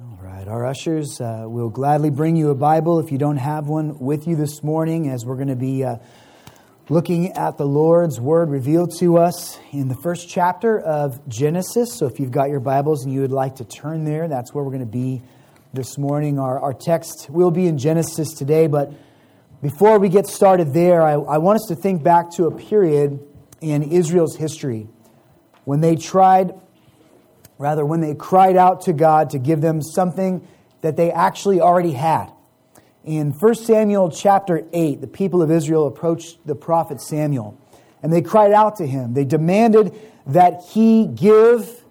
[0.00, 3.66] All right, our ushers uh, will gladly bring you a Bible if you don't have
[3.66, 5.96] one with you this morning, as we're going to be uh,
[6.88, 11.96] looking at the Lord's Word revealed to us in the first chapter of Genesis.
[11.96, 14.62] So if you've got your Bibles and you would like to turn there, that's where
[14.62, 15.20] we're going to be
[15.72, 16.38] this morning.
[16.38, 18.92] Our, our text will be in Genesis today, but
[19.60, 23.18] before we get started there, I, I want us to think back to a period
[23.60, 24.86] in Israel's history
[25.64, 26.52] when they tried
[27.58, 30.46] Rather, when they cried out to God to give them something
[30.80, 32.32] that they actually already had.
[33.04, 37.58] In 1 Samuel chapter 8, the people of Israel approached the prophet Samuel
[38.02, 39.14] and they cried out to him.
[39.14, 39.94] They demanded
[40.26, 41.82] that he give,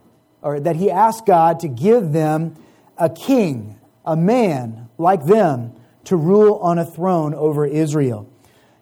[0.42, 2.56] or that he ask God to give them
[2.98, 5.74] a king, a man like them,
[6.06, 8.30] to rule on a throne over Israel.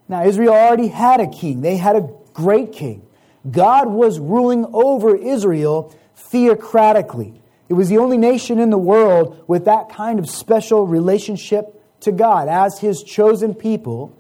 [0.08, 3.08] Now, Israel already had a king, they had a great king.
[3.50, 5.96] God was ruling over Israel
[6.32, 7.40] theocratically.
[7.68, 12.12] It was the only nation in the world with that kind of special relationship to
[12.12, 12.48] God.
[12.48, 14.16] As his chosen people,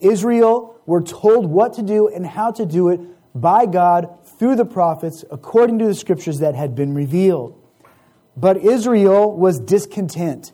[0.00, 3.00] Israel were told what to do and how to do it
[3.34, 7.54] by God through the prophets according to the scriptures that had been revealed.
[8.36, 10.52] But Israel was discontent,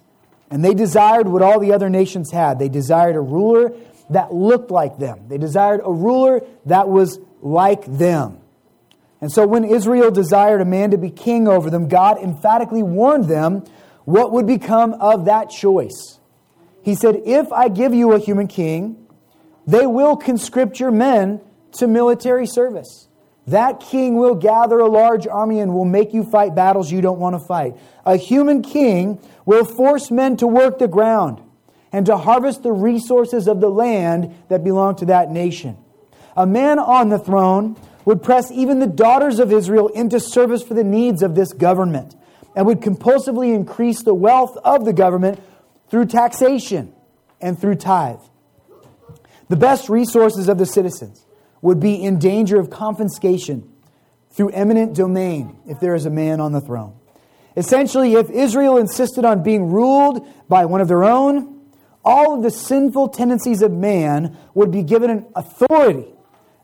[0.51, 2.59] and they desired what all the other nations had.
[2.59, 3.75] They desired a ruler
[4.11, 8.39] that looked like them, they desired a ruler that was like them.
[9.25, 13.25] And so when Israel desired a man to be king over them, God emphatically warned
[13.25, 13.65] them
[14.05, 16.19] what would become of that choice.
[16.83, 19.09] He said, If I give you a human king,
[19.67, 21.41] they will conscript your men
[21.79, 23.09] to military service.
[23.47, 27.19] That king will gather a large army and will make you fight battles you don't
[27.19, 27.79] want to fight.
[28.05, 31.41] A human king will force men to work the ground
[31.93, 35.79] and to harvest the resources of the land that belong to that nation.
[36.37, 40.75] A man on the throne would press even the daughters of Israel into service for
[40.75, 42.15] the needs of this government
[42.55, 45.41] and would compulsively increase the wealth of the government
[45.89, 46.93] through taxation
[47.41, 48.21] and through tithe.
[49.49, 51.25] The best resources of the citizens
[51.61, 53.71] would be in danger of confiscation
[54.31, 56.95] through eminent domain if there is a man on the throne.
[57.57, 61.61] Essentially, if Israel insisted on being ruled by one of their own,
[62.05, 66.15] all of the sinful tendencies of man would be given an authority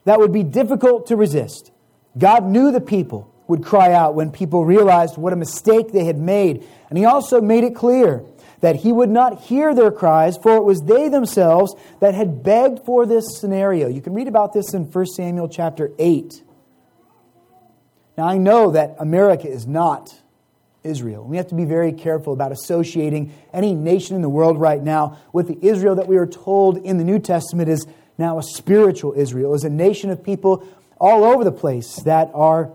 [0.05, 1.71] that would be difficult to resist.
[2.17, 6.19] God knew the people would cry out when people realized what a mistake they had
[6.19, 6.67] made.
[6.89, 8.25] And He also made it clear
[8.61, 12.85] that He would not hear their cries, for it was they themselves that had begged
[12.85, 13.89] for this scenario.
[13.89, 16.43] You can read about this in 1 Samuel chapter 8.
[18.17, 20.15] Now, I know that America is not
[20.83, 21.25] Israel.
[21.25, 25.19] We have to be very careful about associating any nation in the world right now
[25.33, 27.87] with the Israel that we are told in the New Testament is
[28.21, 30.65] now a spiritual Israel, is a nation of people
[31.01, 32.73] all over the place that are,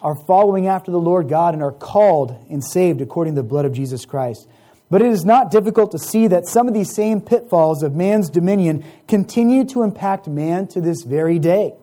[0.00, 3.64] are following after the Lord God and are called and saved according to the blood
[3.64, 4.48] of Jesus Christ.
[4.88, 8.30] But it is not difficult to see that some of these same pitfalls of man's
[8.30, 11.74] dominion continue to impact man to this very day.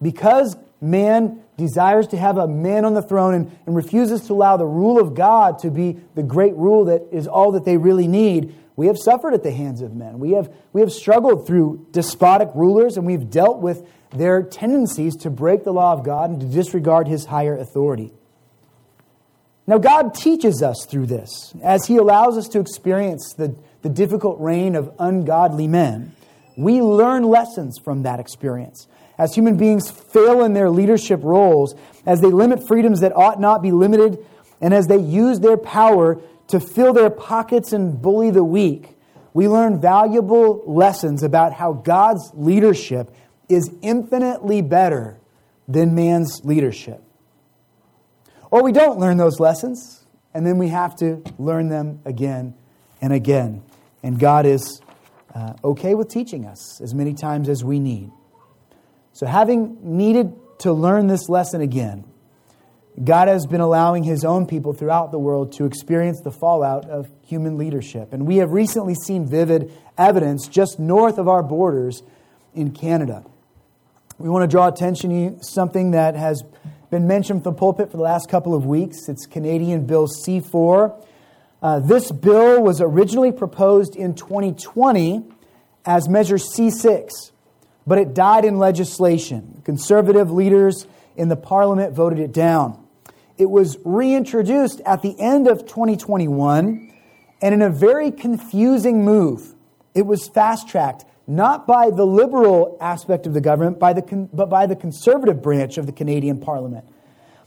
[0.00, 4.56] Because man desires to have a man on the throne and, and refuses to allow
[4.56, 8.08] the rule of God to be the great rule that is all that they really
[8.08, 10.18] need, we have suffered at the hands of men.
[10.18, 15.30] We have, we have struggled through despotic rulers, and we've dealt with their tendencies to
[15.30, 18.12] break the law of God and to disregard his higher authority.
[19.66, 24.40] Now, God teaches us through this as he allows us to experience the, the difficult
[24.40, 26.16] reign of ungodly men.
[26.56, 28.88] We learn lessons from that experience.
[29.18, 31.74] As human beings fail in their leadership roles,
[32.06, 34.18] as they limit freedoms that ought not be limited,
[34.60, 36.20] and as they use their power
[36.52, 38.94] to fill their pockets and bully the weak,
[39.32, 43.10] we learn valuable lessons about how God's leadership
[43.48, 45.18] is infinitely better
[45.66, 47.02] than man's leadership.
[48.50, 50.04] Or we don't learn those lessons,
[50.34, 52.52] and then we have to learn them again
[53.00, 53.62] and again.
[54.02, 54.82] And God is
[55.34, 58.10] uh, okay with teaching us as many times as we need.
[59.14, 62.04] So, having needed to learn this lesson again,
[63.02, 67.10] God has been allowing his own people throughout the world to experience the fallout of
[67.24, 68.12] human leadership.
[68.12, 72.02] And we have recently seen vivid evidence just north of our borders
[72.54, 73.24] in Canada.
[74.18, 76.42] We want to draw attention to something that has
[76.90, 79.08] been mentioned from the pulpit for the last couple of weeks.
[79.08, 80.94] It's Canadian Bill C 4.
[81.62, 85.24] Uh, this bill was originally proposed in 2020
[85.86, 87.32] as Measure C 6,
[87.86, 89.62] but it died in legislation.
[89.64, 92.81] Conservative leaders in the parliament voted it down.
[93.42, 96.92] It was reintroduced at the end of 2021,
[97.42, 99.56] and in a very confusing move,
[99.96, 104.48] it was fast tracked not by the liberal aspect of the government, by the, but
[104.48, 106.84] by the conservative branch of the Canadian Parliament.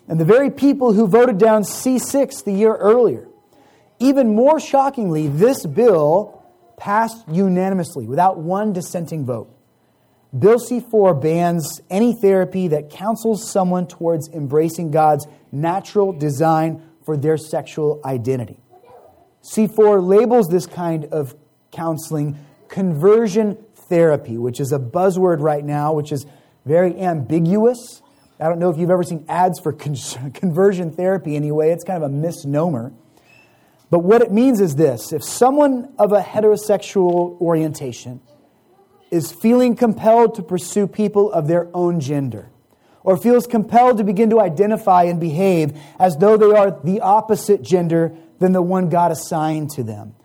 [0.09, 3.29] and the very people who voted down C6 the year earlier.
[3.99, 6.43] Even more shockingly, this bill
[6.75, 9.49] passed unanimously without one dissenting vote.
[10.37, 17.15] Bill C 4 bans any therapy that counsels someone towards embracing God's natural design for
[17.15, 18.59] their sexual identity.
[19.41, 21.35] C 4 labels this kind of
[21.71, 22.37] counseling
[22.67, 26.25] conversion therapy, which is a buzzword right now, which is
[26.65, 28.01] very ambiguous.
[28.39, 29.95] I don't know if you've ever seen ads for con-
[30.33, 32.91] conversion therapy anyway, it's kind of a misnomer.
[33.89, 38.19] But what it means is this if someone of a heterosexual orientation
[39.11, 42.49] is feeling compelled to pursue people of their own gender,
[43.03, 47.61] or feels compelled to begin to identify and behave as though they are the opposite
[47.61, 50.15] gender than the one God assigned to them,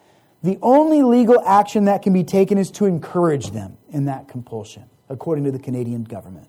[0.43, 4.85] the only legal action that can be taken is to encourage them in that compulsion,
[5.09, 6.49] according to the Canadian government.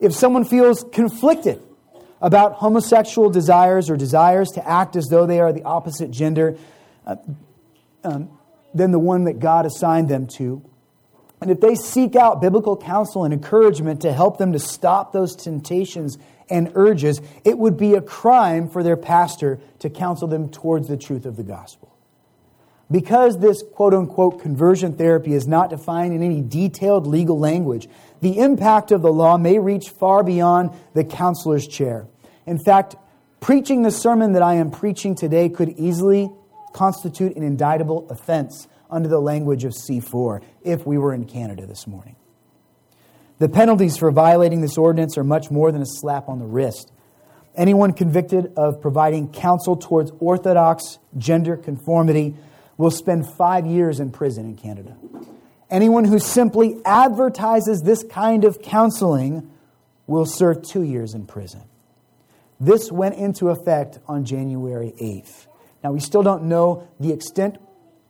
[0.00, 1.62] If someone feels conflicted
[2.20, 6.56] about homosexual desires or desires to act as though they are the opposite gender
[7.06, 7.16] uh,
[8.02, 8.30] um,
[8.74, 10.62] than the one that God assigned them to,
[11.44, 15.36] and if they seek out biblical counsel and encouragement to help them to stop those
[15.36, 16.16] temptations
[16.48, 20.96] and urges, it would be a crime for their pastor to counsel them towards the
[20.96, 21.94] truth of the gospel.
[22.90, 27.90] Because this quote unquote conversion therapy is not defined in any detailed legal language,
[28.22, 32.06] the impact of the law may reach far beyond the counselor's chair.
[32.46, 32.96] In fact,
[33.40, 36.30] preaching the sermon that I am preaching today could easily
[36.72, 41.86] constitute an indictable offense under the language of C4 if we were in Canada this
[41.86, 42.14] morning.
[43.38, 46.92] The penalties for violating this ordinance are much more than a slap on the wrist.
[47.56, 52.36] Anyone convicted of providing counsel towards orthodox gender conformity
[52.76, 54.96] will spend five years in prison in Canada.
[55.68, 59.50] Anyone who simply advertises this kind of counseling
[60.06, 61.62] will serve two years in prison.
[62.60, 65.46] This went into effect on January 8th.
[65.82, 67.58] Now, we still don't know the extent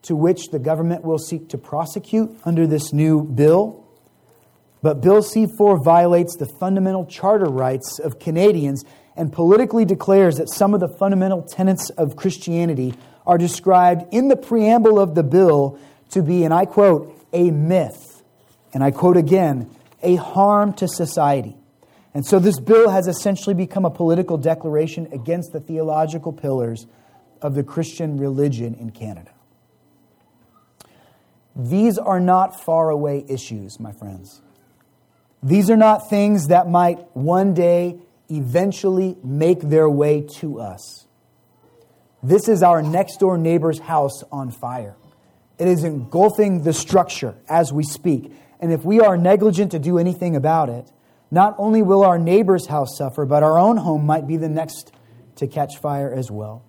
[0.04, 3.84] to which the government will seek to prosecute under this new bill.
[4.82, 8.84] But Bill C 4 violates the fundamental charter rights of Canadians
[9.16, 12.94] and politically declares that some of the fundamental tenets of Christianity
[13.26, 15.78] are described in the preamble of the bill
[16.10, 18.22] to be, and I quote, a myth.
[18.72, 19.70] And I quote again,
[20.02, 21.56] a harm to society.
[22.12, 26.86] And so this bill has essentially become a political declaration against the theological pillars
[27.40, 29.33] of the Christian religion in Canada.
[31.56, 34.42] These are not faraway issues, my friends.
[35.42, 37.98] These are not things that might one day
[38.28, 41.06] eventually make their way to us.
[42.22, 44.96] This is our next door neighbor's house on fire.
[45.58, 48.32] It is engulfing the structure as we speak.
[48.58, 50.90] And if we are negligent to do anything about it,
[51.30, 54.92] not only will our neighbor's house suffer, but our own home might be the next
[55.36, 56.64] to catch fire as well.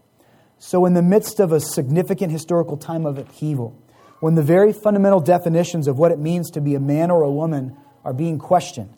[0.57, 3.79] So, in the midst of a significant historical time of upheaval,
[4.25, 7.29] when the very fundamental definitions of what it means to be a man or a
[7.29, 8.91] woman are being questioned,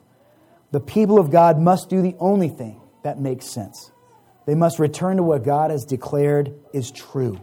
[0.72, 3.92] the people of God must do the only thing that makes sense.
[4.46, 7.42] They must return to what God has declared is true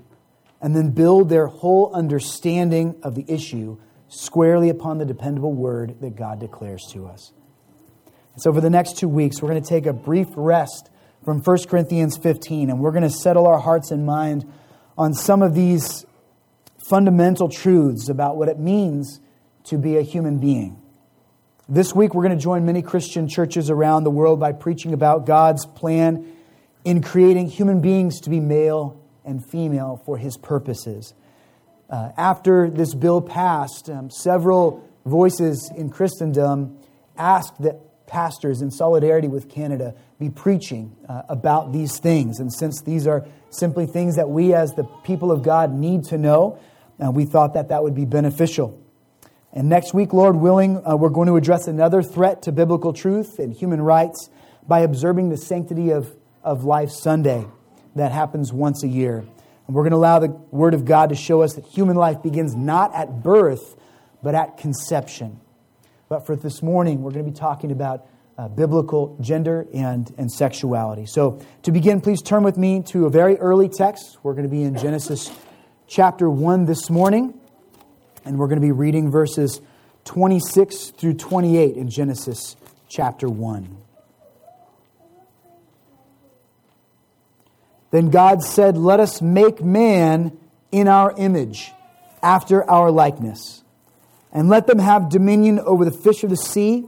[0.62, 3.76] and then build their whole understanding of the issue
[4.08, 7.34] squarely upon the dependable word that God declares to us.
[8.38, 10.88] So, for the next two weeks, we're going to take a brief rest
[11.22, 14.50] from 1 Corinthians 15, and we're going to settle our hearts and mind
[14.96, 16.06] on some of these
[16.88, 19.20] fundamental truths about what it means
[19.64, 20.81] to be a human being.
[21.69, 25.24] This week, we're going to join many Christian churches around the world by preaching about
[25.24, 26.31] God's plan
[26.84, 31.14] in creating human beings to be male and female for his purposes.
[31.88, 36.79] Uh, after this bill passed, um, several voices in Christendom
[37.17, 42.41] asked that pastors in solidarity with Canada be preaching uh, about these things.
[42.41, 46.19] And since these are simply things that we as the people of God need to
[46.19, 46.58] know,
[47.03, 48.81] uh, we thought that that would be beneficial.
[49.53, 53.39] And next week, Lord willing, uh, we're going to address another threat to biblical truth
[53.39, 54.29] and human rights
[54.67, 57.46] by observing the sanctity of, of Life Sunday
[57.94, 59.19] that happens once a year.
[59.67, 62.22] And we're going to allow the Word of God to show us that human life
[62.22, 63.77] begins not at birth,
[64.22, 65.41] but at conception.
[66.08, 70.31] But for this morning, we're going to be talking about uh, biblical gender and, and
[70.31, 71.06] sexuality.
[71.06, 74.19] So, to begin, please turn with me to a very early text.
[74.22, 75.31] We're going to be in Genesis
[75.86, 77.38] chapter 1 this morning,
[78.24, 79.60] and we're going to be reading verses
[80.05, 82.56] 26 through 28 in Genesis
[82.88, 83.76] chapter 1.
[87.91, 90.36] Then God said, Let us make man
[90.72, 91.72] in our image,
[92.22, 93.64] after our likeness
[94.34, 96.84] and let them have dominion over the fish of the sea,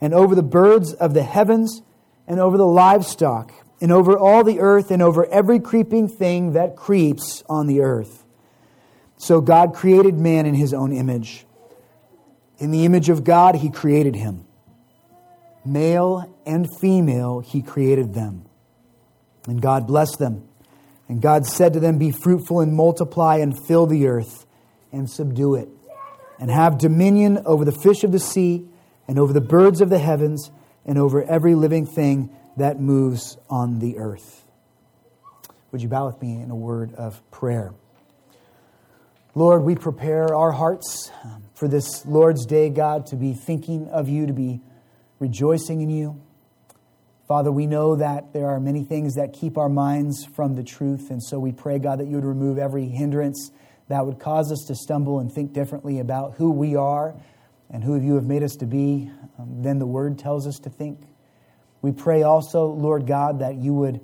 [0.00, 1.80] and over the birds of the heavens,
[2.26, 6.76] and over the livestock, and over all the earth and over every creeping thing that
[6.76, 8.24] creeps on the earth.
[9.18, 11.44] So God created man in his own image.
[12.58, 14.44] In the image of God, he created him.
[15.64, 18.46] Male and female, he created them.
[19.46, 20.48] And God blessed them.
[21.08, 24.46] And God said to them, Be fruitful and multiply and fill the earth
[24.92, 25.68] and subdue it,
[26.38, 28.66] and have dominion over the fish of the sea
[29.06, 30.50] and over the birds of the heavens
[30.86, 34.44] and over every living thing that moves on the earth.
[35.72, 37.74] Would you bow with me in a word of prayer?
[39.38, 44.08] Lord, we prepare our hearts um, for this Lord's Day, God, to be thinking of
[44.08, 44.60] you, to be
[45.20, 46.20] rejoicing in you.
[47.28, 51.12] Father, we know that there are many things that keep our minds from the truth,
[51.12, 53.52] and so we pray, God, that you would remove every hindrance
[53.86, 57.14] that would cause us to stumble and think differently about who we are
[57.70, 60.68] and who you have made us to be um, than the Word tells us to
[60.68, 60.98] think.
[61.80, 64.00] We pray also, Lord God, that you would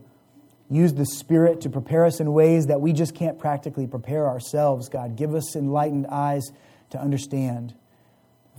[0.71, 4.89] use the Spirit to prepare us in ways that we just can't practically prepare ourselves,
[4.89, 5.17] God.
[5.17, 6.45] Give us enlightened eyes
[6.91, 7.75] to understand.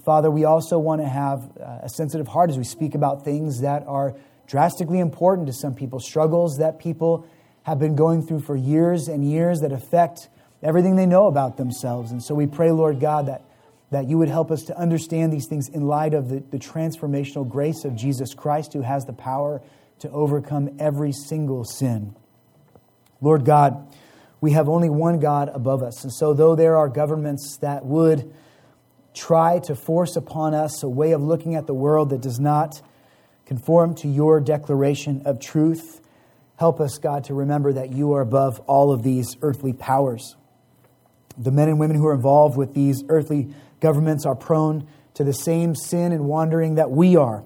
[0.05, 3.61] Father, we also want to have uh, a sensitive heart as we speak about things
[3.61, 4.15] that are
[4.47, 7.27] drastically important to some people, struggles that people
[7.63, 10.29] have been going through for years and years that affect
[10.61, 12.11] everything they know about themselves.
[12.11, 13.41] And so we pray, Lord God, that
[13.91, 17.47] that you would help us to understand these things in light of the, the transformational
[17.47, 19.61] grace of Jesus Christ, who has the power
[19.99, 22.15] to overcome every single sin.
[23.21, 23.93] Lord God,
[24.41, 26.03] we have only one God above us.
[26.03, 28.33] And so, though there are governments that would
[29.13, 32.81] try to force upon us a way of looking at the world that does not
[33.45, 36.01] conform to your declaration of truth,
[36.57, 40.35] help us, God, to remember that you are above all of these earthly powers.
[41.37, 43.53] The men and women who are involved with these earthly
[43.85, 47.43] Governments are prone to the same sin and wandering that we are.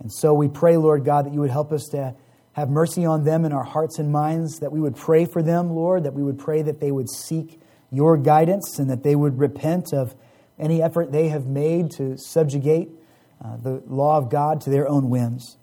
[0.00, 2.14] And so we pray, Lord God, that you would help us to
[2.52, 5.70] have mercy on them in our hearts and minds, that we would pray for them,
[5.70, 9.38] Lord, that we would pray that they would seek your guidance and that they would
[9.38, 10.14] repent of
[10.58, 12.90] any effort they have made to subjugate
[13.42, 15.56] uh, the law of God to their own whims.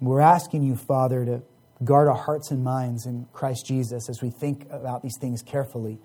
[0.00, 1.42] We're asking you, Father, to
[1.84, 5.98] guard our hearts and minds in Christ Jesus as we think about these things carefully.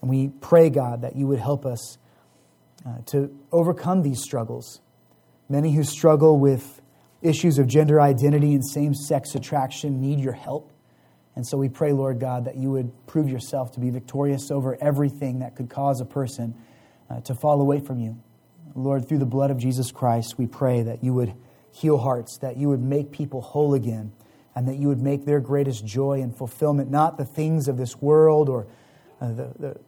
[0.00, 1.98] And we pray, God, that you would help us
[2.86, 4.80] uh, to overcome these struggles.
[5.48, 6.80] Many who struggle with
[7.22, 10.72] issues of gender identity and same sex attraction need your help.
[11.34, 14.76] And so we pray, Lord God, that you would prove yourself to be victorious over
[14.80, 16.54] everything that could cause a person
[17.08, 18.18] uh, to fall away from you.
[18.74, 21.34] Lord, through the blood of Jesus Christ, we pray that you would
[21.72, 24.12] heal hearts, that you would make people whole again,
[24.54, 28.00] and that you would make their greatest joy and fulfillment not the things of this
[28.00, 28.66] world or
[29.20, 29.80] uh, the, the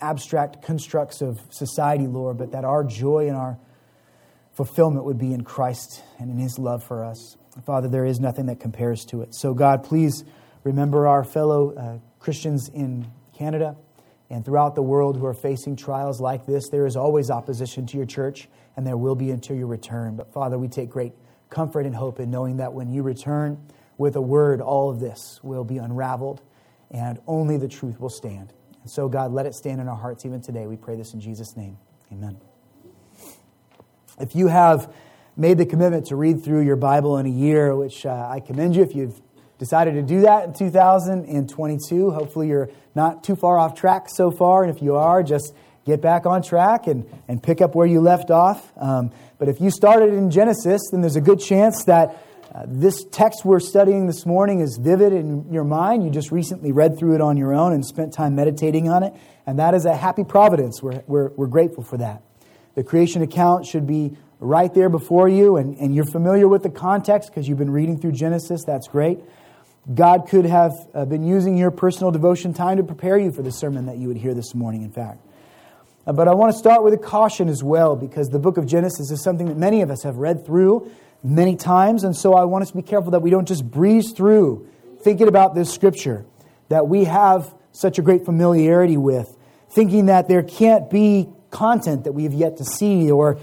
[0.00, 3.58] abstract constructs of society, Lord, but that our joy and our
[4.56, 7.36] fulfillment would be in Christ and in His love for us.
[7.64, 9.34] Father, there is nothing that compares to it.
[9.34, 10.24] So, God, please
[10.64, 13.76] remember our fellow uh, Christians in Canada
[14.30, 16.68] and throughout the world who are facing trials like this.
[16.70, 20.16] There is always opposition to your church, and there will be until your return.
[20.16, 21.12] But, Father, we take great
[21.50, 23.58] comfort and hope in knowing that when you return
[23.98, 26.42] with a word, all of this will be unraveled
[26.90, 28.52] and only the truth will stand.
[28.82, 30.66] And so, God, let it stand in our hearts even today.
[30.66, 31.78] We pray this in Jesus' name.
[32.12, 32.45] Amen.
[34.18, 34.92] If you have
[35.36, 38.74] made the commitment to read through your Bible in a year, which uh, I commend
[38.74, 39.20] you if you've
[39.58, 44.64] decided to do that in 2022, hopefully you're not too far off track so far.
[44.64, 45.54] And if you are, just
[45.84, 48.72] get back on track and, and pick up where you left off.
[48.76, 52.22] Um, but if you started in Genesis, then there's a good chance that
[52.54, 56.04] uh, this text we're studying this morning is vivid in your mind.
[56.04, 59.12] You just recently read through it on your own and spent time meditating on it,
[59.46, 60.82] and that is a happy providence.
[60.82, 62.22] We're, we're, we're grateful for that.
[62.76, 66.70] The creation account should be right there before you, and, and you're familiar with the
[66.70, 68.64] context because you've been reading through Genesis.
[68.64, 69.18] That's great.
[69.92, 73.50] God could have uh, been using your personal devotion time to prepare you for the
[73.50, 75.20] sermon that you would hear this morning, in fact.
[76.06, 78.66] Uh, but I want to start with a caution as well because the book of
[78.66, 80.90] Genesis is something that many of us have read through
[81.22, 82.04] many times.
[82.04, 84.68] And so I want us to be careful that we don't just breeze through
[85.00, 86.26] thinking about this scripture
[86.68, 89.34] that we have such a great familiarity with,
[89.70, 93.38] thinking that there can't be content that we have yet to see or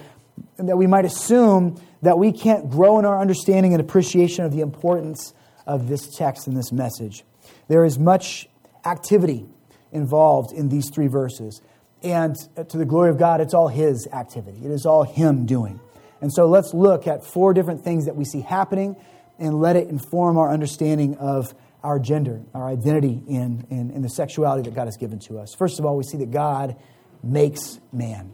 [0.57, 4.61] that we might assume that we can't grow in our understanding and appreciation of the
[4.61, 5.33] importance
[5.65, 7.23] of this text and this message.
[7.67, 8.47] There is much
[8.85, 9.45] activity
[9.91, 11.61] involved in these three verses.
[12.03, 14.59] And to the glory of God, it's all His activity.
[14.63, 15.79] It is all Him doing.
[16.21, 18.95] And so let's look at four different things that we see happening
[19.39, 21.53] and let it inform our understanding of
[21.83, 25.53] our gender, our identity in, in, the sexuality that God has given to us.
[25.53, 26.77] First of all, we see that God
[27.23, 28.33] makes man.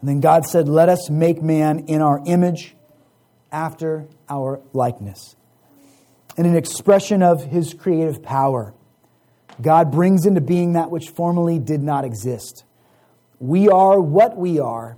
[0.00, 2.76] And then God said, Let us make man in our image
[3.52, 5.36] after our likeness.
[6.36, 8.72] and an expression of his creative power.
[9.60, 12.64] God brings into being that which formerly did not exist.
[13.40, 14.96] We are what we are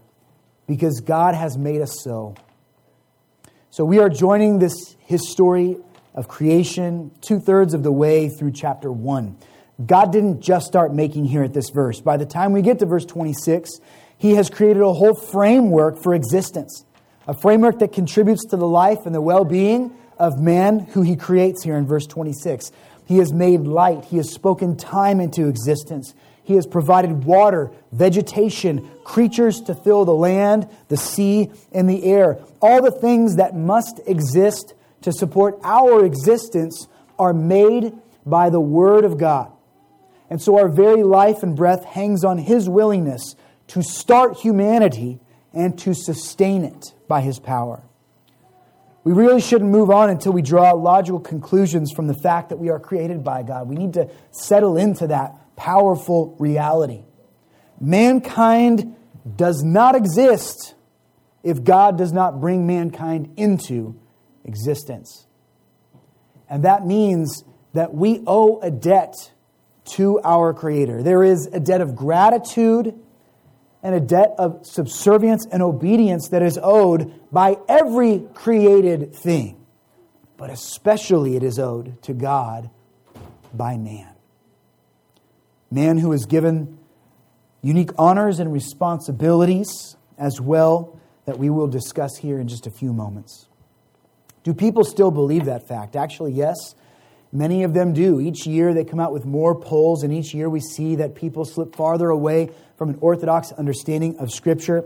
[0.66, 2.34] because God has made us so.
[3.70, 5.78] So we are joining this his story
[6.14, 9.36] of creation two thirds of the way through chapter 1.
[9.84, 12.00] God didn't just start making here at this verse.
[12.00, 13.80] By the time we get to verse 26,
[14.18, 16.84] he has created a whole framework for existence,
[17.26, 21.16] a framework that contributes to the life and the well being of man who he
[21.16, 22.70] creates here in verse 26.
[23.06, 26.14] He has made light, he has spoken time into existence.
[26.44, 32.38] He has provided water, vegetation, creatures to fill the land, the sea, and the air.
[32.60, 36.88] All the things that must exist to support our existence
[37.18, 37.92] are made
[38.26, 39.52] by the Word of God.
[40.32, 43.36] And so our very life and breath hangs on His willingness
[43.66, 45.20] to start humanity
[45.52, 47.82] and to sustain it by His power.
[49.04, 52.70] We really shouldn't move on until we draw logical conclusions from the fact that we
[52.70, 53.68] are created by God.
[53.68, 57.02] We need to settle into that powerful reality.
[57.78, 58.96] Mankind
[59.36, 60.74] does not exist
[61.42, 64.00] if God does not bring mankind into
[64.46, 65.26] existence.
[66.48, 69.31] And that means that we owe a debt
[69.84, 71.02] to our Creator.
[71.02, 72.98] There is a debt of gratitude
[73.82, 79.64] and a debt of subservience and obedience that is owed by every created thing,
[80.36, 82.70] but especially it is owed to God
[83.52, 84.08] by man.
[85.70, 86.78] Man who is given
[87.60, 92.92] unique honors and responsibilities as well that we will discuss here in just a few
[92.92, 93.48] moments.
[94.44, 95.96] Do people still believe that fact?
[95.96, 96.74] Actually, yes.
[97.32, 98.20] Many of them do.
[98.20, 101.46] Each year they come out with more polls, and each year we see that people
[101.46, 104.84] slip farther away from an orthodox understanding of Scripture.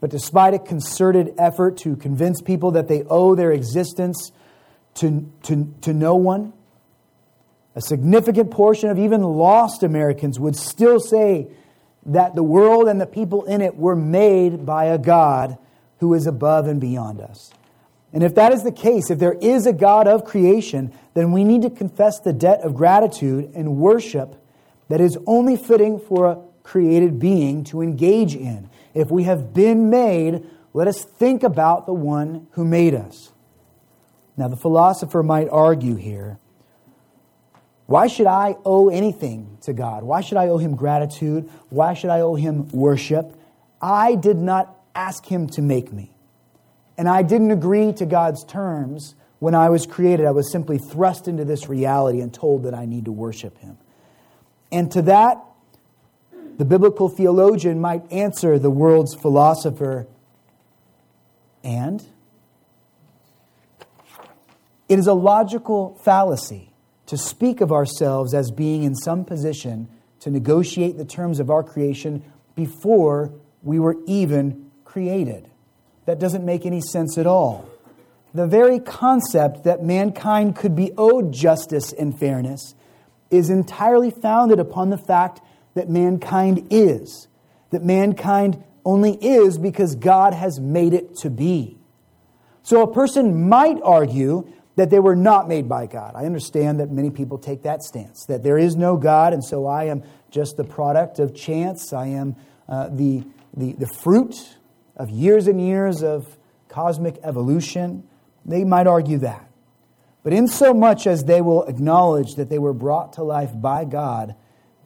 [0.00, 4.30] But despite a concerted effort to convince people that they owe their existence
[4.94, 6.52] to, to, to no one,
[7.74, 11.48] a significant portion of even lost Americans would still say
[12.06, 15.58] that the world and the people in it were made by a God
[15.98, 17.52] who is above and beyond us.
[18.12, 21.44] And if that is the case, if there is a God of creation, then we
[21.44, 24.34] need to confess the debt of gratitude and worship
[24.88, 28.68] that is only fitting for a created being to engage in.
[28.94, 33.32] If we have been made, let us think about the one who made us.
[34.36, 36.38] Now, the philosopher might argue here
[37.86, 40.04] why should I owe anything to God?
[40.04, 41.50] Why should I owe him gratitude?
[41.70, 43.34] Why should I owe him worship?
[43.82, 46.14] I did not ask him to make me.
[47.00, 50.26] And I didn't agree to God's terms when I was created.
[50.26, 53.78] I was simply thrust into this reality and told that I need to worship Him.
[54.70, 55.42] And to that,
[56.58, 60.08] the biblical theologian might answer the world's philosopher,
[61.64, 62.04] and
[64.86, 66.70] it is a logical fallacy
[67.06, 71.62] to speak of ourselves as being in some position to negotiate the terms of our
[71.62, 72.22] creation
[72.54, 73.32] before
[73.62, 75.49] we were even created.
[76.06, 77.68] That doesn't make any sense at all.
[78.32, 82.74] The very concept that mankind could be owed justice and fairness
[83.30, 85.40] is entirely founded upon the fact
[85.74, 87.28] that mankind is,
[87.70, 91.78] that mankind only is because God has made it to be.
[92.62, 96.14] So a person might argue that they were not made by God.
[96.14, 99.66] I understand that many people take that stance, that there is no God, and so
[99.66, 101.92] I am just the product of chance.
[101.92, 102.36] I am
[102.68, 103.24] uh, the,
[103.56, 104.56] the, the fruit
[105.00, 106.36] of years and years of
[106.68, 108.06] cosmic evolution,
[108.44, 109.50] they might argue that.
[110.22, 113.86] But in so much as they will acknowledge that they were brought to life by
[113.86, 114.34] God,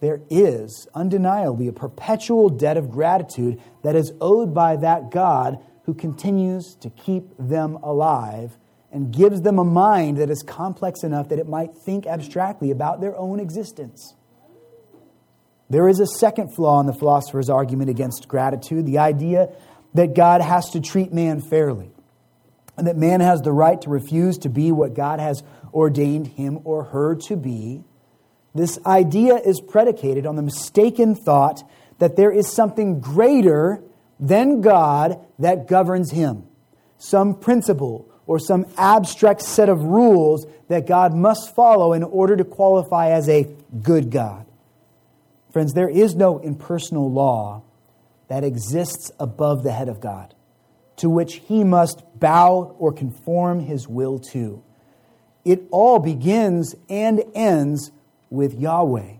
[0.00, 5.94] there is undeniably a perpetual debt of gratitude that is owed by that God who
[5.94, 8.56] continues to keep them alive
[8.92, 13.00] and gives them a mind that is complex enough that it might think abstractly about
[13.00, 14.14] their own existence.
[15.68, 19.48] There is a second flaw in the philosopher's argument against gratitude the idea
[19.94, 21.90] that God has to treat man fairly,
[22.76, 26.60] and that man has the right to refuse to be what God has ordained him
[26.64, 27.84] or her to be.
[28.54, 33.82] This idea is predicated on the mistaken thought that there is something greater
[34.20, 36.44] than God that governs him,
[36.98, 42.44] some principle or some abstract set of rules that God must follow in order to
[42.44, 43.48] qualify as a
[43.82, 44.46] good God.
[45.52, 47.62] Friends, there is no impersonal law
[48.34, 50.34] that exists above the head of God,
[50.96, 54.60] to which he must bow or conform his will to.
[55.44, 57.92] It all begins and ends
[58.30, 59.18] with Yahweh.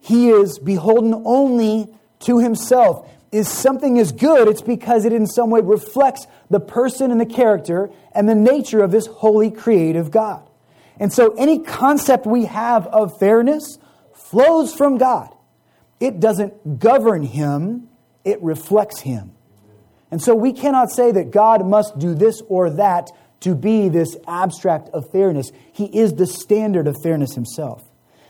[0.00, 1.88] He is beholden only
[2.20, 3.10] to himself.
[3.32, 7.26] Is something is good, it's because it in some way reflects the person and the
[7.26, 10.46] character and the nature of this holy creative God.
[11.00, 13.78] And so any concept we have of fairness
[14.12, 15.34] flows from God.
[15.98, 17.87] It doesn't govern him,
[18.28, 19.32] it reflects him.
[20.10, 23.10] And so we cannot say that God must do this or that
[23.40, 25.50] to be this abstract of fairness.
[25.72, 27.84] He is the standard of fairness himself.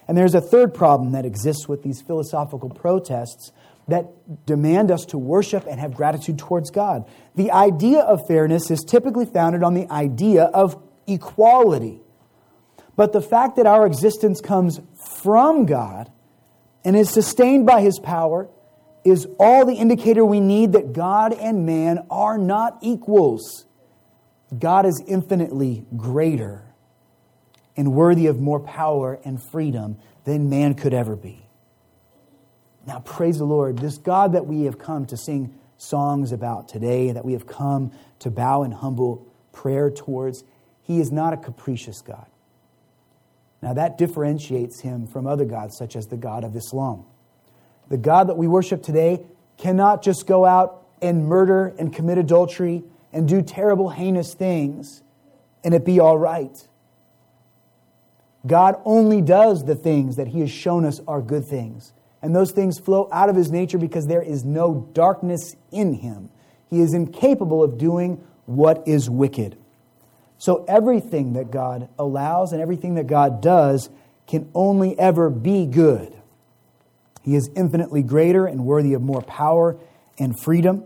[0.06, 3.52] And there's a third problem that exists with these philosophical protests
[3.88, 4.06] that
[4.46, 7.08] demand us to worship and have gratitude towards God.
[7.34, 12.00] The idea of fairness is typically founded on the idea of equality.
[12.96, 14.80] But the fact that our existence comes
[15.22, 16.10] from God
[16.84, 18.48] and is sustained by His power
[19.08, 23.66] is all the indicator we need that God and man are not equals.
[24.56, 26.64] God is infinitely greater
[27.76, 31.46] and worthy of more power and freedom than man could ever be.
[32.86, 33.78] Now, praise the Lord.
[33.78, 37.92] This God that we have come to sing songs about today, that we have come
[38.20, 40.42] to bow in humble prayer towards,
[40.82, 42.26] he is not a capricious God.
[43.60, 47.04] Now, that differentiates him from other gods, such as the God of Islam.
[47.88, 49.24] The God that we worship today
[49.56, 55.02] cannot just go out and murder and commit adultery and do terrible, heinous things
[55.64, 56.66] and it be all right.
[58.46, 61.92] God only does the things that he has shown us are good things.
[62.22, 66.30] And those things flow out of his nature because there is no darkness in him.
[66.68, 69.56] He is incapable of doing what is wicked.
[70.38, 73.90] So everything that God allows and everything that God does
[74.26, 76.17] can only ever be good.
[77.28, 79.76] He is infinitely greater and worthy of more power
[80.18, 80.84] and freedom.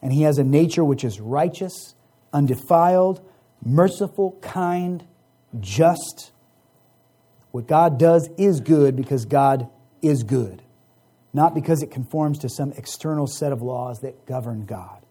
[0.00, 1.96] And he has a nature which is righteous,
[2.32, 3.20] undefiled,
[3.64, 5.04] merciful, kind,
[5.58, 6.30] just.
[7.50, 9.68] What God does is good because God
[10.00, 10.62] is good,
[11.32, 15.02] not because it conforms to some external set of laws that govern God.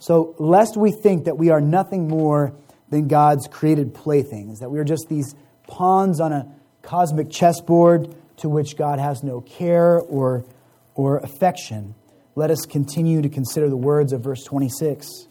[0.00, 2.52] So, lest we think that we are nothing more
[2.90, 5.36] than God's created playthings, that we are just these
[5.68, 10.44] pawns on a cosmic chessboard to which God has no care or,
[10.94, 11.94] or affection,
[12.34, 15.28] let us continue to consider the words of verse 26.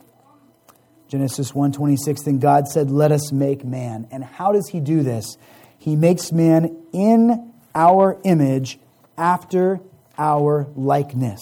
[1.10, 4.08] Genesis 1:26 then God said let us make man.
[4.12, 5.38] And how does he do this?
[5.78, 8.80] He makes man in our image
[9.17, 9.82] after
[10.17, 11.41] our likeness.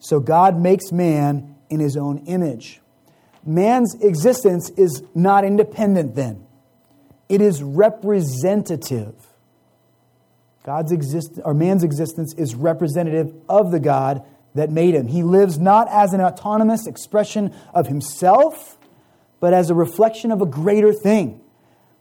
[0.00, 2.80] So God makes man in his own image.
[3.46, 6.44] Man's existence is not independent then.
[7.28, 9.14] It is representative.
[10.62, 15.06] God's exist or man's existence is representative of the God that made him.
[15.06, 18.78] He lives not as an autonomous expression of himself,
[19.38, 21.40] but as a reflection of a greater thing.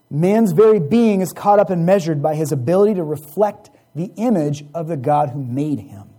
[0.10, 4.65] Man's very being is caught up and measured by his ability to reflect the image
[4.74, 6.10] of the God who made him.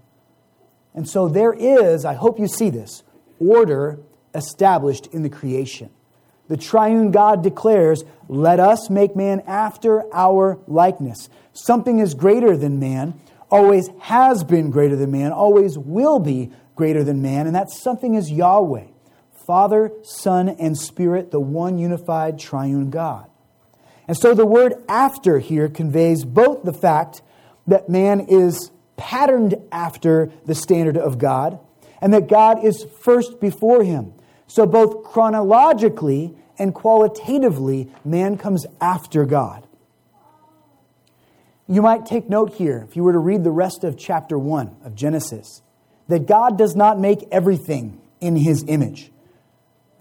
[0.95, 3.03] And so there is, I hope you see this,
[3.39, 4.01] order
[4.35, 5.91] established in the creation.
[6.51, 11.29] The triune God declares, Let us make man after our likeness.
[11.53, 13.15] Something is greater than man,
[13.53, 18.15] always has been greater than man, always will be greater than man, and that something
[18.15, 18.87] is Yahweh,
[19.47, 23.31] Father, Son, and Spirit, the one unified triune God.
[24.09, 27.23] And so the word after here conveys both the fact
[27.69, 31.61] that man is patterned after the standard of God
[32.03, 34.15] and that God is first before him.
[34.51, 39.65] So both chronologically and qualitatively, man comes after God.
[41.69, 44.79] You might take note here, if you were to read the rest of chapter 1
[44.85, 45.63] of Genesis,
[46.09, 49.13] that God does not make everything in his image.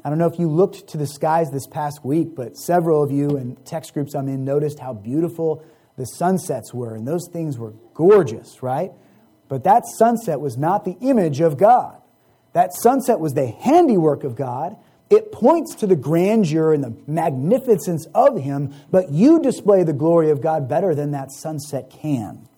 [0.03, 3.11] I don't know if you looked to the skies this past week, but several of
[3.11, 5.63] you in text groups I'm in noticed how beautiful
[5.95, 8.91] the sunsets were, and those things were gorgeous, right?
[9.47, 11.98] But that sunset was not the image of God.
[12.59, 14.75] That sunset was the handiwork of God.
[15.09, 20.29] It points to the grandeur and the magnificence of Him, but you display the glory
[20.29, 22.49] of God better than that sunset can.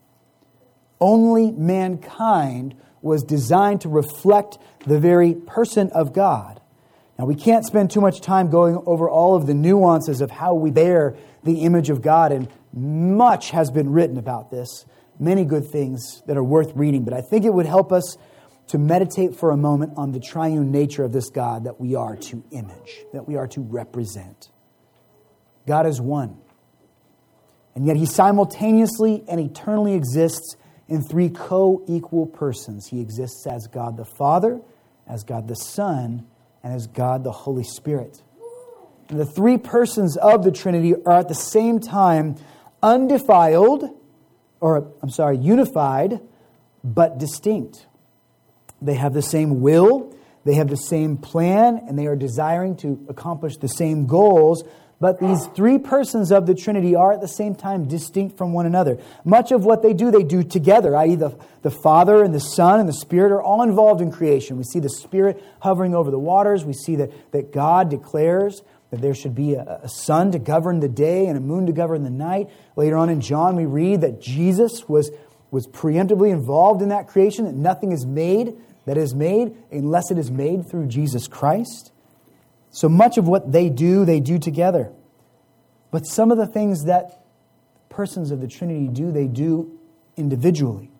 [0.99, 6.59] Only mankind was designed to reflect the very person of God.
[7.19, 10.55] Now, we can't spend too much time going over all of the nuances of how
[10.55, 14.83] we bear the image of God, and much has been written about this.
[15.19, 18.17] Many good things that are worth reading, but I think it would help us
[18.71, 22.15] to meditate for a moment on the triune nature of this God that we are
[22.15, 24.49] to image, that we are to represent.
[25.67, 26.37] God is one,
[27.75, 30.55] and yet He simultaneously and eternally exists
[30.87, 32.87] in three co equal persons.
[32.87, 34.61] He exists as God the Father,
[35.05, 36.25] as God the Son,
[36.63, 38.23] and as God the Holy Spirit.
[39.09, 42.35] And the three persons of the Trinity are at the same time
[42.81, 43.83] undefiled,
[44.61, 46.21] or I'm sorry, unified,
[46.85, 47.87] but distinct.
[48.81, 53.05] They have the same will, they have the same plan, and they are desiring to
[53.07, 54.63] accomplish the same goals,
[55.01, 58.67] But these three persons of the Trinity are at the same time distinct from one
[58.67, 58.99] another.
[59.25, 62.79] Much of what they do, they do together, i.e., the, the Father and the Son
[62.79, 64.57] and the Spirit are all involved in creation.
[64.57, 66.63] We see the Spirit hovering over the waters.
[66.65, 70.81] We see that, that God declares that there should be a, a sun to govern
[70.81, 72.51] the day and a moon to govern the night.
[72.75, 75.09] Later on in John, we read that Jesus was,
[75.49, 80.17] was preemptively involved in that creation, that nothing is made that is made unless it
[80.17, 81.91] is made through Jesus Christ.
[82.71, 84.91] So much of what they do, they do together.
[85.91, 87.25] But some of the things that
[87.89, 89.77] persons of the Trinity do, they do
[90.15, 90.91] individually,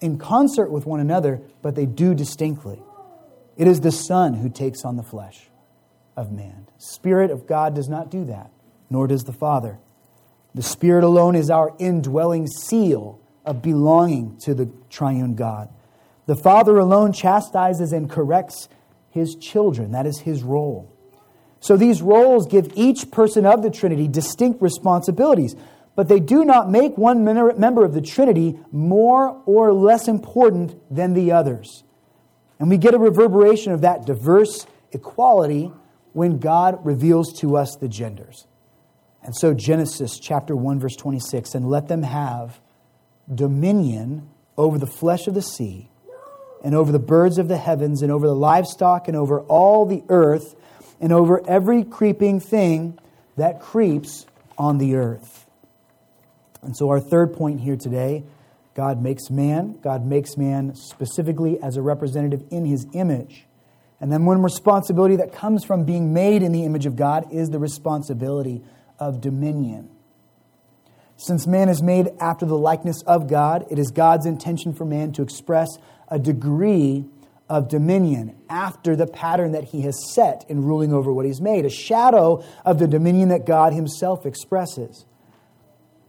[0.00, 2.82] in concert with one another, but they do distinctly.
[3.56, 5.48] It is the Son who takes on the flesh
[6.16, 6.66] of man.
[6.78, 8.50] Spirit of God does not do that,
[8.90, 9.78] nor does the Father.
[10.54, 15.68] The Spirit alone is our indwelling seal of belonging to the triune God.
[16.26, 18.68] The Father alone chastises and corrects
[19.10, 19.92] his children.
[19.92, 20.92] That is his role.
[21.60, 25.54] So these roles give each person of the Trinity distinct responsibilities,
[25.94, 31.14] but they do not make one member of the Trinity more or less important than
[31.14, 31.84] the others.
[32.58, 35.72] And we get a reverberation of that diverse equality
[36.12, 38.46] when God reveals to us the genders.
[39.22, 42.60] And so, Genesis chapter 1, verse 26 and let them have
[43.32, 45.91] dominion over the flesh of the sea
[46.62, 50.02] and over the birds of the heavens, and over the livestock, and over all the
[50.08, 50.54] earth,
[51.00, 52.98] and over every creeping thing
[53.36, 55.46] that creeps on the earth.
[56.62, 58.24] And so, our third point here today
[58.74, 59.78] God makes man.
[59.82, 63.46] God makes man specifically as a representative in his image.
[64.00, 67.50] And then, one responsibility that comes from being made in the image of God is
[67.50, 68.62] the responsibility
[68.98, 69.90] of dominion.
[71.16, 75.12] Since man is made after the likeness of God, it is God's intention for man
[75.12, 75.68] to express
[76.12, 77.06] a degree
[77.48, 81.64] of dominion after the pattern that he has set in ruling over what he's made,
[81.64, 85.06] a shadow of the dominion that God himself expresses.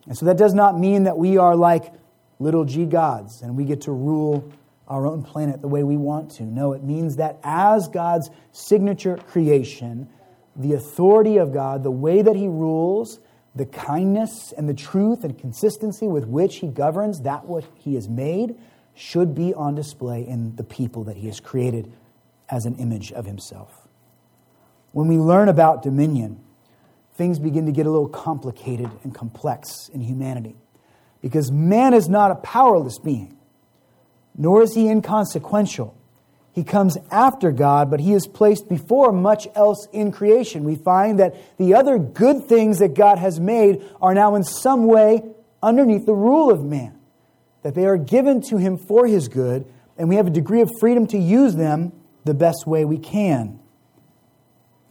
[0.06, 1.94] And so that does not mean that we are like
[2.40, 4.52] little g gods and we get to rule
[4.88, 6.44] our own planet the way we want to.
[6.44, 10.10] No, it means that as God's signature creation,
[10.58, 13.20] the authority of God, the way that he rules,
[13.56, 18.10] the kindness and the truth and consistency with which he governs that what he has
[18.10, 18.58] made
[18.96, 21.92] should be on display in the people that he has created
[22.50, 23.88] as an image of himself.
[24.92, 26.40] When we learn about dominion,
[27.16, 30.56] things begin to get a little complicated and complex in humanity.
[31.22, 33.38] Because man is not a powerless being,
[34.38, 35.96] nor is he inconsequential.
[36.52, 40.64] He comes after God, but he is placed before much else in creation.
[40.64, 44.86] We find that the other good things that God has made are now in some
[44.86, 45.24] way
[45.64, 47.00] underneath the rule of man
[47.64, 49.66] that they are given to him for his good,
[49.98, 51.92] and we have a degree of freedom to use them
[52.26, 53.60] the best way we can.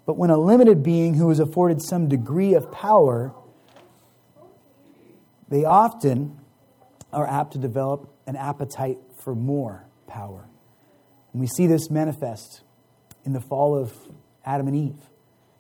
[0.05, 3.35] But when a limited being who is afforded some degree of power,
[5.49, 6.41] they often
[7.13, 10.49] are apt to develop an appetite for more power.
[11.33, 12.63] And we see this manifest
[13.25, 13.93] in the fall of
[14.45, 15.11] Adam and Eve.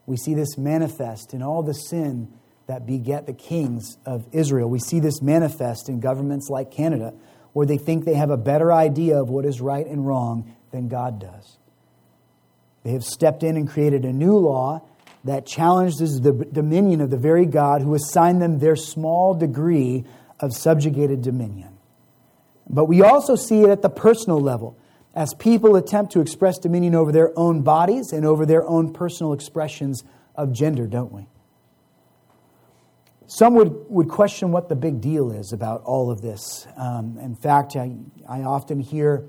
[0.07, 2.33] We see this manifest in all the sin
[2.67, 4.69] that beget the kings of Israel.
[4.69, 7.15] We see this manifest in governments like Canada,
[7.53, 10.89] where they think they have a better idea of what is right and wrong than
[10.89, 11.59] God does.
[12.85, 14.83] They have stepped in and created a new law
[15.25, 20.05] that challenges the dominion of the very God who assigned them their small degree
[20.41, 21.79] of subjugated dominion.
[22.69, 24.77] But we also see it at the personal level
[25.15, 29.33] as people attempt to express dominion over their own bodies and over their own personal
[29.33, 30.03] expressions
[30.35, 31.29] of gender, don't we?
[33.35, 36.67] Some would, would question what the big deal is about all of this.
[36.77, 37.97] Um, in fact, I,
[38.29, 39.25] I often hear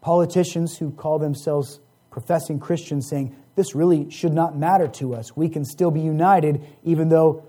[0.00, 1.80] politicians who call themselves
[2.12, 5.36] professing Christians saying, This really should not matter to us.
[5.36, 7.44] We can still be united, even though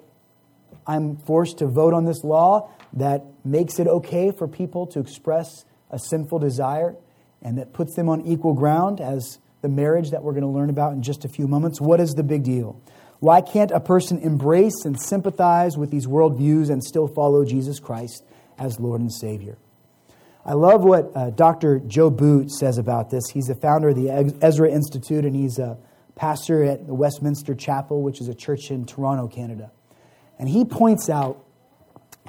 [0.88, 5.66] I'm forced to vote on this law that makes it okay for people to express
[5.92, 6.96] a sinful desire
[7.44, 10.72] and that puts them on equal ground as the marriage that we're going to learn
[10.72, 11.80] about in just a few moments.
[11.80, 12.82] What is the big deal?
[13.22, 18.26] Why can't a person embrace and sympathize with these worldviews and still follow Jesus Christ
[18.58, 19.60] as Lord and Savior?
[20.44, 21.78] I love what uh, Dr.
[21.82, 23.30] Joe Boot says about this.
[23.32, 24.10] He's the founder of the
[24.42, 25.78] Ezra Institute and he's a
[26.16, 29.72] pastor at the Westminster Chapel, which is a church in Toronto, Canada.
[30.40, 31.46] And he points out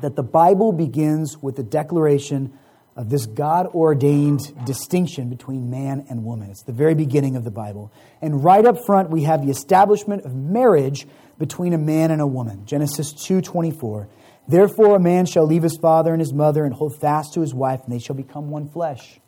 [0.02, 2.52] that the Bible begins with the declaration
[2.94, 6.50] of this God ordained distinction between man and woman.
[6.50, 7.90] It's the very beginning of the Bible.
[8.20, 11.06] And right up front, we have the establishment of marriage
[11.38, 12.66] between a man and a woman.
[12.66, 14.08] Genesis 2:24.
[14.46, 17.54] Therefore a man shall leave his father and his mother and hold fast to his
[17.54, 19.20] wife, and they shall become one flesh.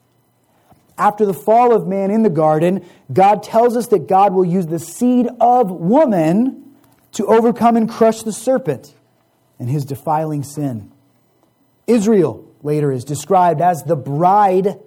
[0.99, 4.67] After the fall of man in the garden, God tells us that God will use
[4.67, 6.75] the seed of woman
[7.13, 8.95] to overcome and crush the serpent
[9.59, 10.93] and his defiling sin.
[11.87, 14.81] Israel later is described as the bride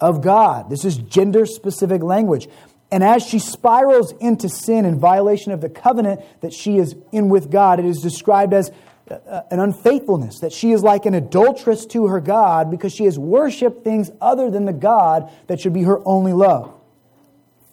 [0.00, 0.70] of God.
[0.70, 2.48] This is gender specific language.
[2.92, 7.28] And as she spirals into sin in violation of the covenant that she is in
[7.28, 8.70] with God, it is described as
[9.10, 13.04] uh, uh, an unfaithfulness, that she is like an adulteress to her God because she
[13.04, 16.74] has worshiped things other than the God that should be her only love.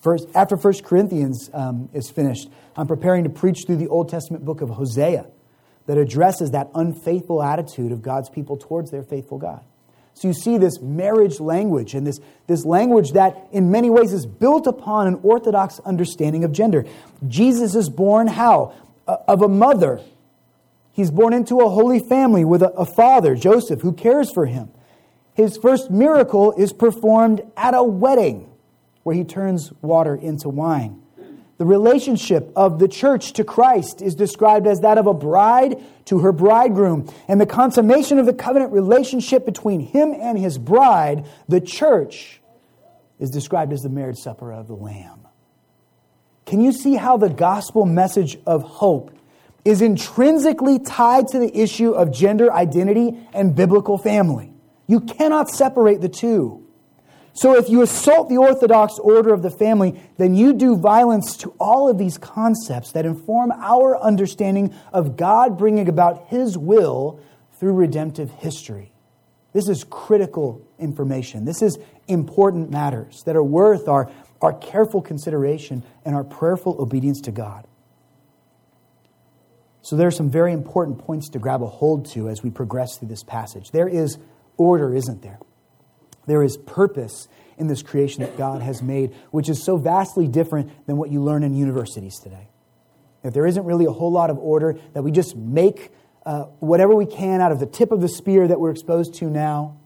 [0.02, 4.46] First, after 1 Corinthians um, is finished, I'm preparing to preach through the Old Testament
[4.46, 5.26] book of Hosea
[5.88, 9.62] that addresses that unfaithful attitude of God's people towards their faithful God.
[10.14, 14.26] So you see this marriage language and this, this language that in many ways is
[14.26, 16.86] built upon an orthodox understanding of gender.
[17.28, 18.74] Jesus is born how?
[19.08, 20.02] Of a mother.
[20.92, 24.70] He's born into a holy family with a, a father, Joseph, who cares for him.
[25.36, 28.50] His first miracle is performed at a wedding
[29.04, 31.04] where he turns water into wine.
[31.58, 36.20] The relationship of the church to Christ is described as that of a bride to
[36.20, 37.12] her bridegroom.
[37.28, 42.42] And the consummation of the covenant relationship between him and his bride, the church,
[43.20, 45.28] is described as the marriage supper of the Lamb.
[46.46, 49.12] Can you see how the gospel message of hope
[49.66, 54.54] is intrinsically tied to the issue of gender identity and biblical family?
[54.86, 56.67] You cannot separate the two.
[57.38, 61.54] So if you assault the orthodox order of the family, then you do violence to
[61.60, 67.20] all of these concepts that inform our understanding of God bringing about His will
[67.60, 68.92] through redemptive history.
[69.54, 71.46] This is critical information.
[71.46, 74.10] This is important matters that are worth our,
[74.42, 77.68] our careful consideration and our prayerful obedience to God.
[79.84, 82.98] So there are some very important points to grab a hold to as we progress
[82.98, 83.70] through this passage.
[83.70, 84.18] There is
[84.58, 85.38] order, isn't there?
[86.28, 90.86] There is purpose in this creation that God has made, which is so vastly different
[90.86, 92.50] than what you learn in universities today.
[93.24, 95.92] If there isn't really a whole lot of order, that we just make
[96.26, 99.30] uh, whatever we can out of the tip of the spear that we're exposed to
[99.30, 99.80] now.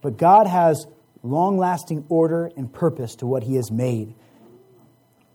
[0.00, 0.86] But God has
[1.22, 4.14] long lasting order and purpose to what He has made.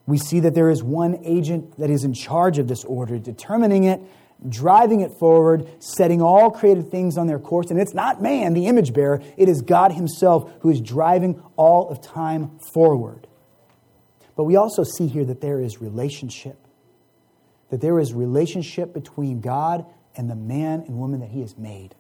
[0.06, 3.84] We see that there is one agent that is in charge of this order, determining
[3.84, 4.02] it
[4.48, 7.72] driving it forward, setting all created things on their course.
[7.72, 11.90] And it's not man, the image bearer, it is God Himself who is driving all
[11.90, 13.28] of time forward.
[14.36, 16.58] But we also see here that there is relationship.
[17.70, 21.96] That there is relationship between God and the man and woman that He has made.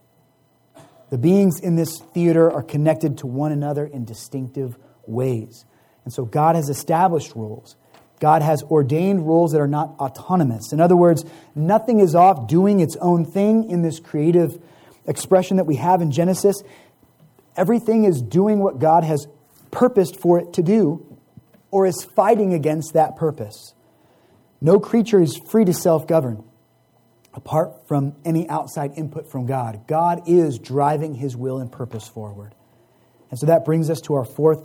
[1.09, 5.65] The beings in this theater are connected to one another in distinctive ways.
[6.05, 7.75] And so God has established rules.
[8.19, 10.73] God has ordained rules that are not autonomous.
[10.73, 11.23] In other words,
[11.55, 14.61] nothing is off doing its own thing in this creative
[15.05, 16.61] expression that we have in Genesis.
[17.55, 19.27] Everything is doing what God has
[19.71, 21.17] purposed for it to do
[21.71, 23.73] or is fighting against that purpose.
[24.61, 26.43] No creature is free to self govern
[27.33, 29.87] apart from any outside input from God.
[29.87, 32.53] God is driving his will and purpose forward.
[33.29, 34.63] And so that brings us to our fourth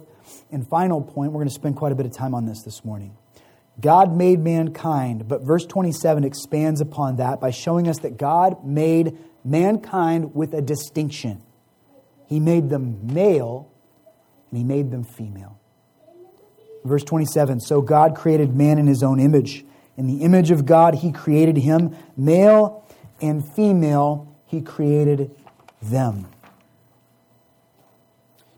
[0.51, 1.33] and final point.
[1.33, 3.17] We're going to spend quite a bit of time on this this morning.
[3.81, 9.19] God made mankind, but verse 27 expands upon that by showing us that God made
[9.45, 11.43] mankind with a distinction.
[12.29, 13.71] He made them male
[14.51, 15.59] and he made them female.
[16.85, 19.65] Verse 27 So God created man in his own image.
[19.97, 21.97] In the image of God, he created him.
[22.17, 22.85] Male
[23.21, 25.35] and female, he created
[25.83, 26.29] them.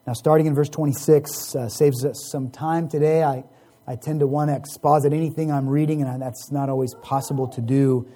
[0.06, 3.24] Now, starting in verse 26, uh, saves us some time today.
[3.24, 3.44] I
[3.86, 7.60] I tend to want to exposit anything I'm reading, and that's not always possible to
[7.60, 8.08] do.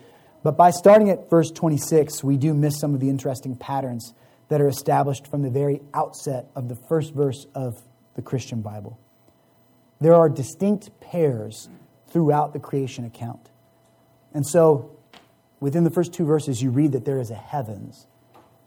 [0.42, 4.12] But by starting at verse 26, we do miss some of the interesting patterns
[4.48, 7.80] that are established from the very outset of the first verse of
[8.14, 8.98] the Christian Bible.
[10.00, 11.68] There are distinct pairs
[12.08, 13.50] throughout the creation account.
[14.34, 14.96] And so,
[15.60, 18.06] within the first two verses, you read that there is a heavens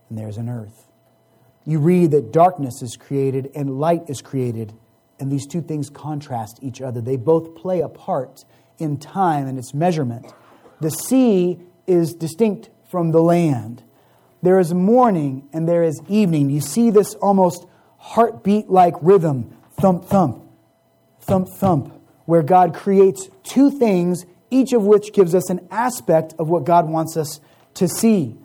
[0.09, 0.87] and there is an earth.
[1.65, 4.73] You read that darkness is created and light is created
[5.19, 7.01] and these two things contrast each other.
[7.01, 8.45] They both play a part
[8.77, 10.33] in time and its measurement.
[10.81, 13.83] The sea is distinct from the land.
[14.41, 16.49] There is morning and there is evening.
[16.49, 17.65] You see this almost
[17.97, 20.43] heartbeat like rhythm thump, thump,
[21.21, 26.49] thump, thump, where God creates two things, each of which gives us an aspect of
[26.49, 27.39] what God wants us
[27.75, 28.37] to see.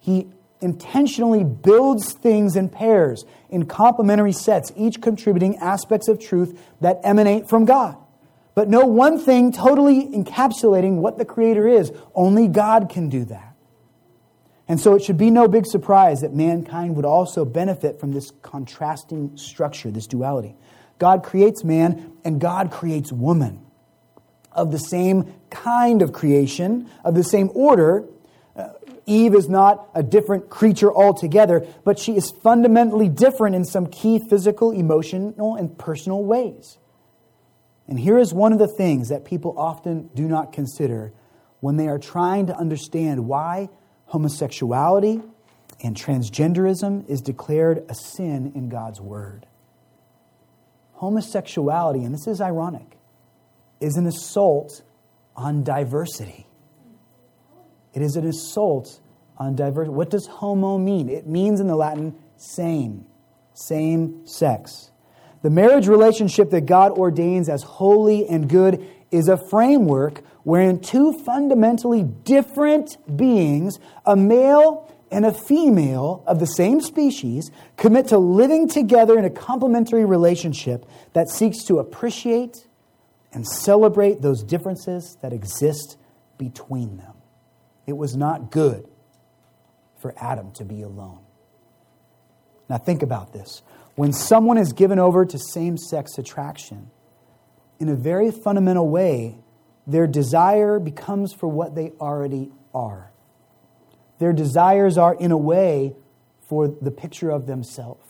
[0.00, 0.28] He
[0.60, 7.48] intentionally builds things in pairs, in complementary sets, each contributing aspects of truth that emanate
[7.48, 7.96] from God.
[8.54, 11.92] But no one thing totally encapsulating what the Creator is.
[12.14, 13.54] Only God can do that.
[14.66, 18.32] And so it should be no big surprise that mankind would also benefit from this
[18.42, 20.56] contrasting structure, this duality.
[20.98, 23.60] God creates man and God creates woman.
[24.56, 28.04] of the same kind of creation, of the same order.
[29.06, 34.18] Eve is not a different creature altogether, but she is fundamentally different in some key
[34.18, 36.78] physical, emotional, and personal ways.
[37.86, 41.12] And here is one of the things that people often do not consider
[41.60, 43.68] when they are trying to understand why
[44.06, 45.22] homosexuality
[45.82, 49.46] and transgenderism is declared a sin in God's Word.
[50.94, 52.96] Homosexuality, and this is ironic,
[53.80, 54.82] is an assault
[55.36, 56.45] on diversity.
[57.96, 59.00] It is an assault
[59.38, 59.94] on diversity.
[59.94, 61.08] What does homo mean?
[61.08, 63.06] It means in the Latin same,
[63.54, 64.90] same sex.
[65.40, 71.14] The marriage relationship that God ordains as holy and good is a framework wherein two
[71.24, 78.68] fundamentally different beings, a male and a female of the same species, commit to living
[78.68, 80.84] together in a complementary relationship
[81.14, 82.66] that seeks to appreciate
[83.32, 85.96] and celebrate those differences that exist
[86.36, 87.15] between them.
[87.86, 88.88] It was not good
[89.98, 91.20] for Adam to be alone.
[92.68, 93.62] Now, think about this.
[93.94, 96.90] When someone is given over to same sex attraction,
[97.78, 99.38] in a very fundamental way,
[99.86, 103.12] their desire becomes for what they already are.
[104.18, 105.94] Their desires are, in a way,
[106.48, 108.02] for the picture of themselves.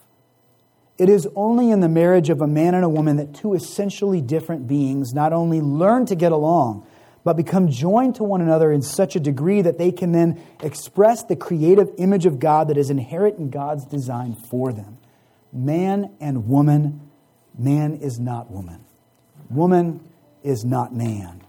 [0.98, 4.22] It is only in the marriage of a man and a woman that two essentially
[4.22, 6.86] different beings not only learn to get along,
[7.26, 11.24] but become joined to one another in such a degree that they can then express
[11.24, 14.98] the creative image of God that is inherent in God's design for them.
[15.52, 17.00] Man and woman,
[17.58, 18.84] man is not woman.
[19.50, 20.08] Woman
[20.44, 21.42] is not man.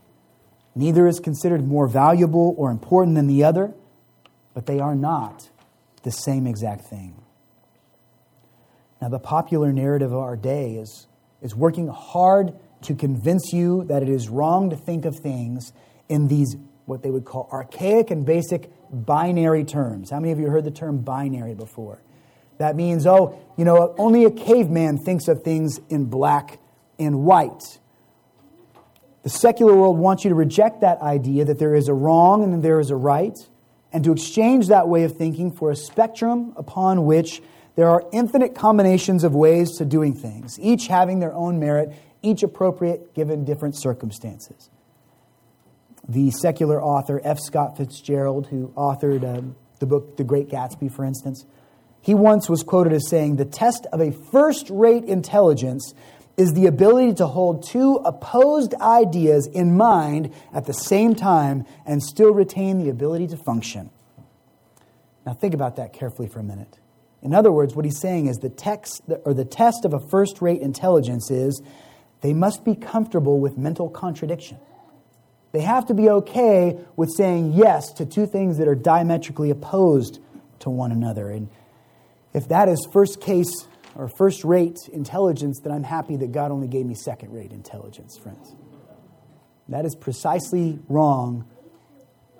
[0.73, 3.71] Neither is considered more valuable or important than the other,
[4.55, 5.47] but they are not
[6.01, 7.21] the same exact thing.
[8.99, 11.05] Now, the popular narrative of our day is,
[11.43, 15.73] is working hard to convince you that it is wrong to think of things
[16.09, 16.55] in these,
[16.85, 20.09] what they would call archaic and basic binary terms.
[20.09, 22.01] How many of you heard the term binary before?
[22.57, 26.59] That means, oh, you know, only a caveman thinks of things in black
[26.97, 27.79] and white.
[29.23, 32.63] The secular world wants you to reject that idea that there is a wrong and
[32.63, 33.37] there is a right,
[33.91, 37.41] and to exchange that way of thinking for a spectrum upon which
[37.75, 42.43] there are infinite combinations of ways to doing things, each having their own merit, each
[42.43, 44.69] appropriate given different circumstances.
[46.07, 47.39] The secular author F.
[47.39, 49.41] Scott Fitzgerald, who authored uh,
[49.79, 51.45] the book The Great Gatsby, for instance,
[52.01, 55.93] he once was quoted as saying, The test of a first rate intelligence
[56.37, 62.01] is the ability to hold two opposed ideas in mind at the same time and
[62.01, 63.89] still retain the ability to function.
[65.25, 66.77] Now, think about that carefully for a minute.
[67.21, 70.41] In other words, what he's saying is the text or the test of a first
[70.41, 71.61] rate intelligence is
[72.27, 74.57] they must be comfortable with mental contradiction.
[75.53, 80.19] They have to be okay with saying yes to two things that are diametrically opposed
[80.59, 81.29] to one another.
[81.29, 81.47] And
[82.33, 83.65] if that is first case
[83.95, 88.17] or first rate intelligence, then I'm happy that God only gave me second rate intelligence,
[88.17, 88.53] friends.
[89.69, 91.49] That is precisely wrong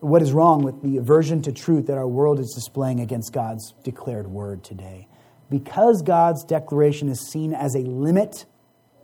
[0.02, 3.74] what is wrong with the aversion to truth that our world is displaying against God's
[3.86, 5.08] declared word today.
[5.50, 8.44] Because God's declaration is seen as a limit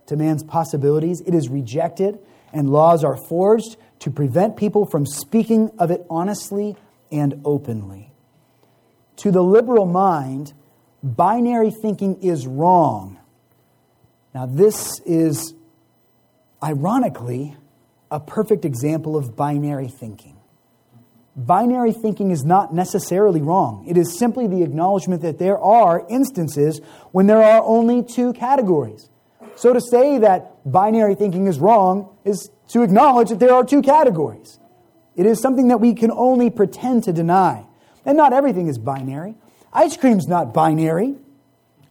[0.06, 2.18] to man's possibilities, it is rejected,
[2.52, 6.76] and laws are forged to prevent people from speaking of it honestly
[7.10, 8.12] and openly.
[9.16, 10.52] To the liberal mind,
[11.02, 13.18] binary thinking is wrong.
[14.34, 15.54] Now, this is
[16.62, 17.56] ironically
[18.10, 20.34] a perfect example of binary thinking
[21.36, 23.84] binary thinking is not necessarily wrong.
[23.88, 26.80] It is simply the acknowledgement that there are instances
[27.12, 29.08] when there are only two categories.
[29.56, 33.82] So to say that binary thinking is wrong is to acknowledge that there are two
[33.82, 34.58] categories.
[35.16, 37.66] It is something that we can only pretend to deny.
[38.04, 39.36] And not everything is binary.
[39.72, 41.14] Ice cream's not binary.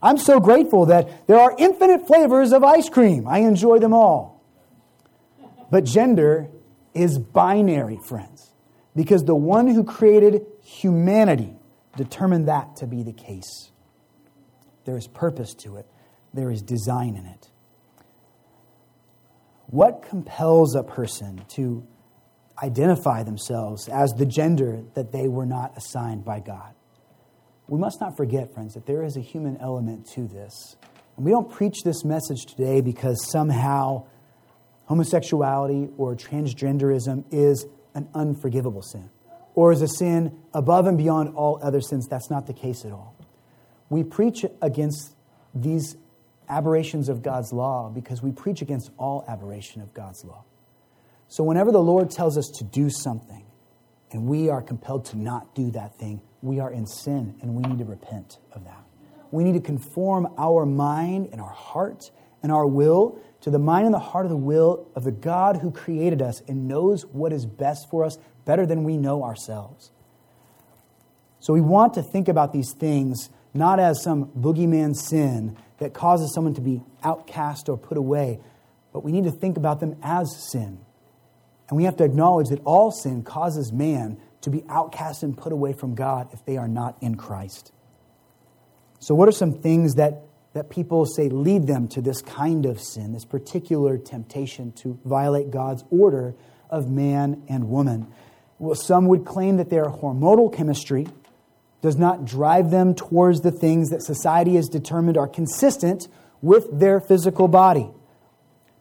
[0.01, 3.28] I'm so grateful that there are infinite flavors of ice cream.
[3.28, 4.43] I enjoy them all.
[5.72, 6.49] But gender
[6.93, 8.53] is binary, friends
[8.95, 11.55] because the one who created humanity
[11.95, 13.72] determined that to be the case.
[14.86, 15.88] There is purpose to it,
[16.34, 17.49] there is design in it.
[19.74, 21.84] What compels a person to
[22.61, 26.76] identify themselves as the gender that they were not assigned by God?
[27.67, 30.76] We must not forget, friends, that there is a human element to this.
[31.17, 34.05] And we don't preach this message today because somehow
[34.86, 37.65] homosexuality or transgenderism is
[37.95, 39.09] an unforgivable sin
[39.55, 42.07] or is a sin above and beyond all other sins.
[42.07, 43.15] That's not the case at all.
[43.89, 45.15] We preach against
[45.55, 45.97] these
[46.49, 50.43] aberrations of God's law because we preach against all aberration of God's law.
[51.27, 53.45] So, whenever the Lord tells us to do something
[54.11, 57.63] and we are compelled to not do that thing, we are in sin and we
[57.63, 58.83] need to repent of that.
[59.31, 62.11] We need to conform our mind and our heart
[62.43, 65.57] and our will to the mind and the heart of the will of the God
[65.57, 69.91] who created us and knows what is best for us better than we know ourselves.
[71.39, 76.34] So we want to think about these things not as some boogeyman sin that causes
[76.34, 78.39] someone to be outcast or put away,
[78.93, 80.79] but we need to think about them as sin.
[81.67, 85.51] And we have to acknowledge that all sin causes man to be outcast and put
[85.51, 87.73] away from God if they are not in Christ.
[88.99, 90.21] So, what are some things that,
[90.53, 95.51] that people say lead them to this kind of sin, this particular temptation to violate
[95.51, 96.34] God's order
[96.69, 98.07] of man and woman?
[98.57, 101.07] Well, some would claim that their hormonal chemistry
[101.84, 106.07] does not drive them towards the things that society has determined are consistent
[106.41, 107.91] with their physical body.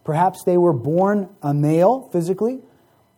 [0.05, 2.61] Perhaps they were born a male physically,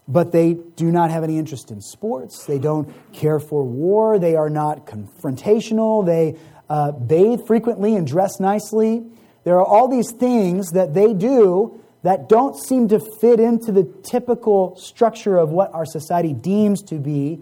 [0.07, 2.45] but they do not have any interest in sports.
[2.45, 4.17] They don't care for war.
[4.17, 6.03] They are not confrontational.
[6.03, 6.35] They
[6.67, 9.03] uh, bathe frequently and dress nicely.
[9.43, 13.83] There are all these things that they do that don't seem to fit into the
[14.01, 17.39] typical structure of what our society deems to be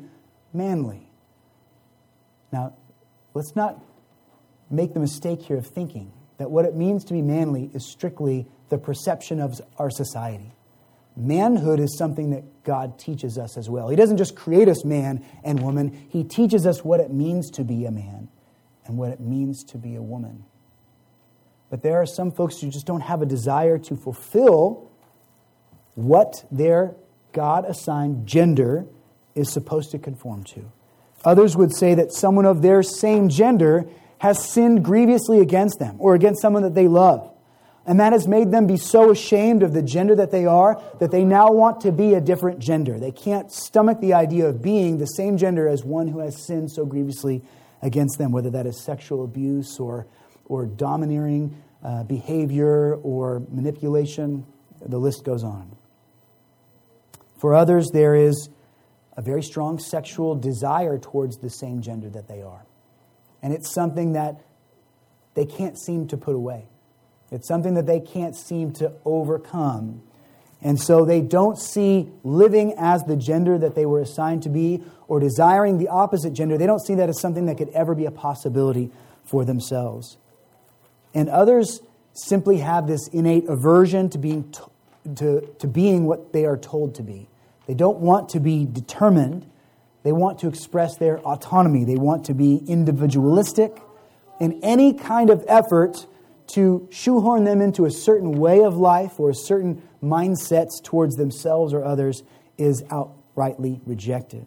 [0.51, 1.02] manly.
[2.53, 2.75] Now,
[3.33, 3.83] let's not
[4.69, 8.47] make the mistake here of thinking that what it means to be manly is strictly
[8.69, 10.53] the perception of our society.
[11.17, 13.89] Manhood is something that God teaches us as well.
[13.89, 17.63] He doesn't just create us man and woman, He teaches us what it means to
[17.63, 18.29] be a man
[18.85, 20.45] and what it means to be a woman.
[21.71, 24.91] But there are some folks who just don't have a desire to fulfill
[25.95, 26.95] what their
[27.31, 28.85] God assigned gender
[29.33, 30.71] is supposed to conform to.
[31.24, 33.86] Others would say that someone of their same gender
[34.19, 37.30] has sinned grievously against them or against someone that they love.
[37.86, 41.11] And that has made them be so ashamed of the gender that they are that
[41.11, 42.97] they now want to be a different gender.
[42.97, 46.71] They can't stomach the idea of being the same gender as one who has sinned
[46.71, 47.43] so grievously
[47.82, 50.07] against them, whether that is sexual abuse or,
[50.45, 54.45] or domineering uh, behavior or manipulation.
[54.80, 55.76] The list goes on.
[57.38, 58.47] For others, there is
[59.16, 62.66] a very strong sexual desire towards the same gender that they are.
[63.41, 64.41] And it's something that
[65.36, 66.66] they can't seem to put away.
[67.32, 70.03] It's something that they can't seem to overcome.
[70.61, 74.84] And so they don't see living as the gender that they were assigned to be
[75.07, 78.05] or desiring the opposite gender, they don't see that as something that could ever be
[78.05, 78.91] a possibility
[79.26, 80.18] for themselves.
[81.14, 81.82] And others
[82.14, 84.53] simply have this innate aversion to being,
[85.16, 87.28] to, to being what they are told to be.
[87.68, 89.49] They don't want to be determined.
[90.03, 91.86] They want to express their autonomy.
[91.86, 93.82] They want to be individualistic.
[94.39, 96.05] And any kind of effort
[96.47, 101.74] to shoehorn them into a certain way of life or a certain mindsets towards themselves
[101.74, 102.24] or others
[102.57, 104.45] is outrightly rejected.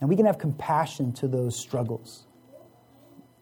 [0.00, 2.26] And we can have compassion to those struggles.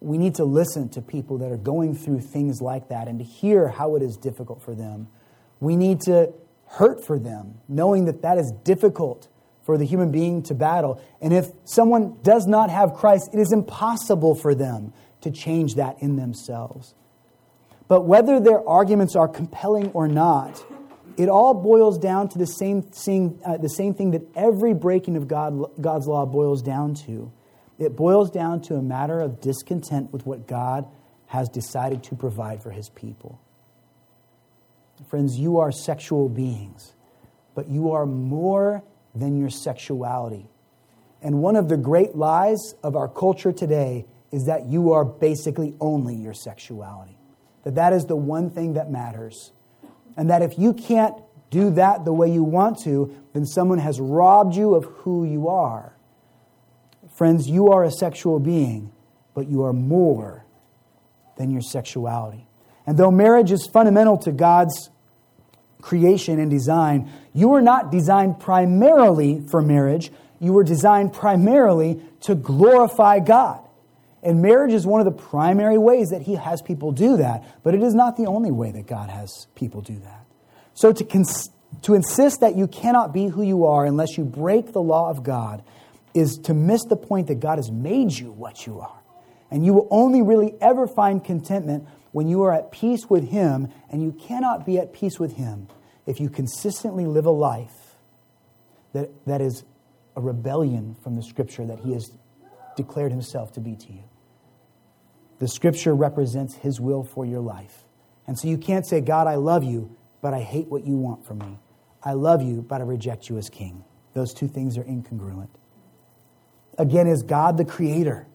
[0.00, 3.24] We need to listen to people that are going through things like that and to
[3.24, 5.08] hear how it is difficult for them.
[5.60, 6.32] We need to
[6.70, 9.28] hurt for them, knowing that that is difficult
[9.64, 11.00] for the human being to battle.
[11.20, 14.92] And if someone does not have Christ, it is impossible for them
[15.22, 16.94] to change that in themselves.
[17.88, 20.64] But whether their arguments are compelling or not,
[21.16, 25.16] it all boils down to the same thing, uh, the same thing that every breaking
[25.16, 27.32] of God, God's law boils down to.
[27.78, 30.86] It boils down to a matter of discontent with what God
[31.26, 33.40] has decided to provide for his people.
[35.08, 36.94] Friends, you are sexual beings,
[37.54, 38.82] but you are more
[39.14, 40.48] than your sexuality.
[41.22, 45.74] And one of the great lies of our culture today is that you are basically
[45.80, 47.18] only your sexuality.
[47.64, 49.52] That that is the one thing that matters.
[50.16, 51.14] And that if you can't
[51.50, 55.48] do that the way you want to, then someone has robbed you of who you
[55.48, 55.94] are.
[57.12, 58.92] Friends, you are a sexual being,
[59.34, 60.46] but you are more
[61.36, 62.46] than your sexuality.
[62.86, 64.90] And though marriage is fundamental to God's
[65.80, 70.10] creation and design, you were not designed primarily for marriage.
[70.40, 73.60] You were designed primarily to glorify God.
[74.22, 77.74] And marriage is one of the primary ways that He has people do that, but
[77.74, 80.26] it is not the only way that God has people do that.
[80.74, 81.50] So to, cons-
[81.82, 85.22] to insist that you cannot be who you are unless you break the law of
[85.22, 85.62] God
[86.12, 88.98] is to miss the point that God has made you what you are.
[89.50, 93.68] And you will only really ever find contentment when you are at peace with Him,
[93.90, 95.68] and you cannot be at peace with Him
[96.06, 97.96] if you consistently live a life
[98.92, 99.64] that, that is
[100.16, 102.10] a rebellion from the Scripture that He has
[102.76, 104.04] declared Himself to be to you.
[105.40, 107.84] The scripture represents his will for your life.
[108.26, 111.26] And so you can't say, God, I love you, but I hate what you want
[111.26, 111.58] from me.
[112.02, 113.82] I love you, but I reject you as king.
[114.12, 115.48] Those two things are incongruent.
[116.78, 118.26] Again, is God the creator?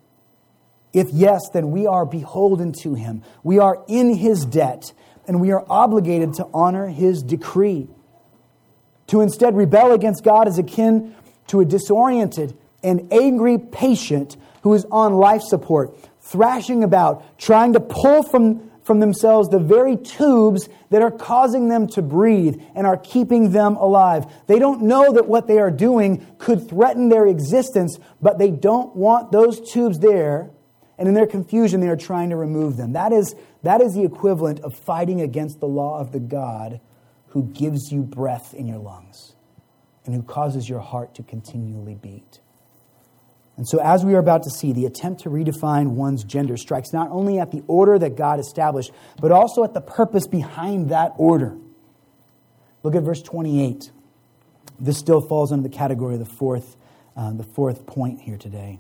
[0.96, 3.22] If yes, then we are beholden to him.
[3.44, 4.94] We are in his debt,
[5.28, 7.90] and we are obligated to honor his decree.
[9.08, 11.14] To instead rebel against God is akin
[11.48, 17.82] to a disoriented and angry patient who is on life support, thrashing about, trying to
[17.82, 22.96] pull from, from themselves the very tubes that are causing them to breathe and are
[22.96, 24.32] keeping them alive.
[24.48, 28.96] They don't know that what they are doing could threaten their existence, but they don't
[28.96, 30.52] want those tubes there.
[30.98, 32.94] And in their confusion, they are trying to remove them.
[32.94, 36.80] That is, that is the equivalent of fighting against the law of the God
[37.28, 39.36] who gives you breath in your lungs
[40.06, 42.40] and who causes your heart to continually beat.
[43.58, 46.92] And so, as we are about to see, the attempt to redefine one's gender strikes
[46.92, 48.92] not only at the order that God established,
[49.22, 51.58] but also at the purpose behind that order.
[52.84, 53.92] Look at verse 28.
[54.80, 56.76] This still falls under the category of the fourth,
[57.16, 58.80] uh, the fourth point here today.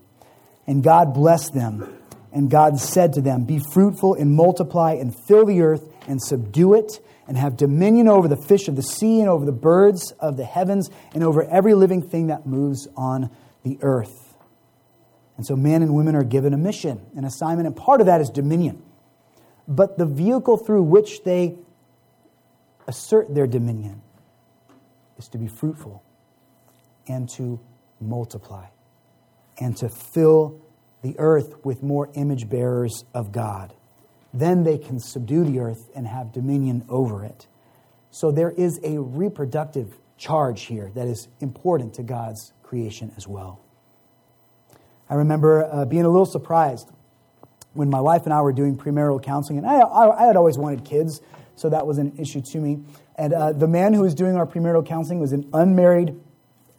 [0.68, 1.98] And God blessed them,
[2.36, 6.74] and God said to them, Be fruitful and multiply and fill the earth and subdue
[6.74, 10.36] it and have dominion over the fish of the sea and over the birds of
[10.36, 13.32] the heavens and over every living thing that moves on
[13.64, 14.36] the earth.
[15.38, 18.20] And so men and women are given a mission, an assignment, and part of that
[18.20, 18.84] is dominion.
[19.66, 21.56] But the vehicle through which they
[22.86, 24.02] assert their dominion
[25.18, 26.04] is to be fruitful
[27.08, 27.62] and to
[28.02, 28.66] multiply
[29.58, 30.65] and to fill
[31.06, 33.76] the earth with more image bearers of God.
[34.34, 37.46] Then they can subdue the earth and have dominion over it.
[38.10, 43.62] So there is a reproductive charge here that is important to God's creation as well.
[45.08, 46.90] I remember uh, being a little surprised
[47.74, 50.58] when my wife and I were doing premarital counseling, and I, I, I had always
[50.58, 51.22] wanted kids,
[51.56, 52.80] so that was an issue to me.
[53.16, 56.20] And uh, the man who was doing our premarital counseling was an unmarried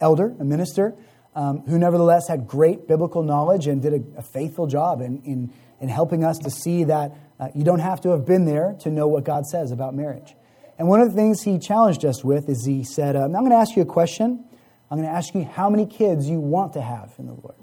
[0.01, 0.95] elder, a minister,
[1.37, 5.53] um, who nevertheless had great biblical knowledge and did a, a faithful job in, in,
[5.79, 8.89] in, helping us to see that uh, you don't have to have been there to
[8.89, 10.33] know what God says about marriage.
[10.79, 13.51] And one of the things he challenged us with is he said, uh, I'm going
[13.51, 14.45] to ask you a question.
[14.89, 17.55] I'm going to ask you how many kids you want to have in the Lord.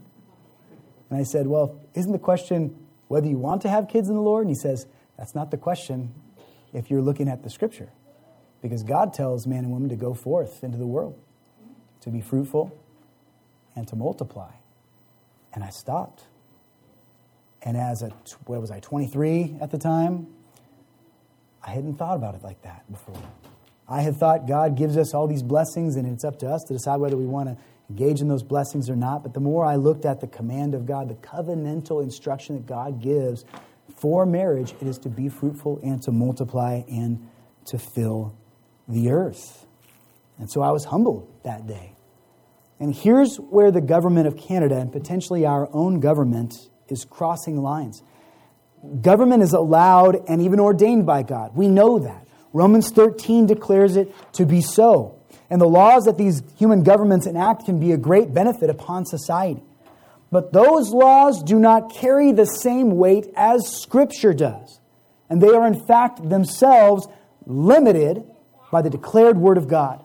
[1.11, 2.77] And I said, Well, isn't the question
[3.09, 4.47] whether you want to have kids in the Lord?
[4.47, 4.87] And he says,
[5.19, 6.15] That's not the question
[6.73, 7.91] if you're looking at the scripture.
[8.63, 11.19] Because God tells man and woman to go forth into the world,
[12.03, 12.81] to be fruitful
[13.77, 14.53] and to multiply.
[15.53, 16.25] And I stopped.
[17.63, 18.11] And as a,
[18.47, 20.27] what was I, 23 at the time?
[21.63, 23.21] I hadn't thought about it like that before.
[23.89, 26.75] I had thought God gives us all these blessings and it's up to us to
[26.75, 27.57] decide whether we want to
[27.91, 29.23] engage in those blessings or not.
[29.23, 33.01] But the more I looked at the command of God, the covenantal instruction that God
[33.01, 33.45] gives
[33.97, 37.29] for marriage, it is to be fruitful and to multiply and
[37.67, 38.35] to fill
[38.89, 39.67] the earth.
[40.39, 41.94] And so I was humbled that day.
[42.81, 46.55] And here's where the government of Canada and potentially our own government
[46.89, 48.03] is crossing lines.
[49.01, 51.57] Government is allowed and even ordained by God.
[51.57, 52.27] We know that.
[52.53, 55.21] Romans 13 declares it to be so.
[55.51, 59.63] And the laws that these human governments enact can be a great benefit upon society.
[60.31, 64.81] But those laws do not carry the same weight as Scripture does.
[65.31, 67.07] And they are, in fact, themselves
[67.47, 68.25] limited
[68.71, 70.05] by the declared Word of God.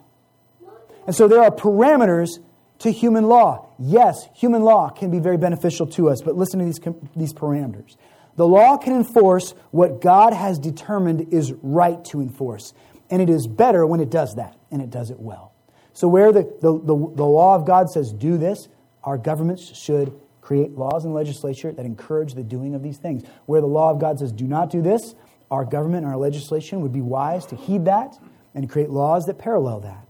[1.08, 2.40] And so there are parameters
[2.80, 3.70] to human law.
[3.78, 6.80] Yes, human law can be very beneficial to us, but listen to these,
[7.16, 7.96] these parameters.
[8.36, 12.74] The law can enforce what God has determined is right to enforce.
[13.10, 15.54] And it is better when it does that, and it does it well.
[15.94, 18.70] So, where the, the, the, the law of God says do this,
[19.04, 23.24] our governments should create laws and legislature that encourage the doing of these things.
[23.46, 25.16] Where the law of God says do not do this,
[25.52, 28.18] our government and our legislation would be wise to heed that
[28.54, 30.09] and create laws that parallel that.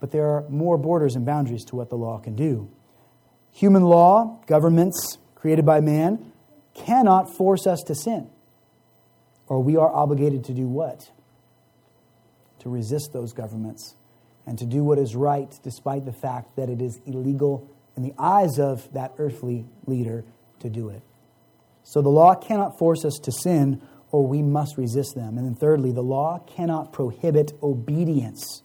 [0.00, 2.70] But there are more borders and boundaries to what the law can do.
[3.52, 6.32] Human law, governments created by man,
[6.74, 8.30] cannot force us to sin.
[9.48, 11.10] Or we are obligated to do what?
[12.60, 13.94] to resist those governments
[14.46, 18.14] and to do what is right despite the fact that it is illegal in the
[18.18, 20.24] eyes of that earthly leader
[20.60, 21.02] to do it.
[21.82, 23.80] So the law cannot force us to sin
[24.10, 25.36] or we must resist them.
[25.36, 28.62] And then thirdly, the law cannot prohibit obedience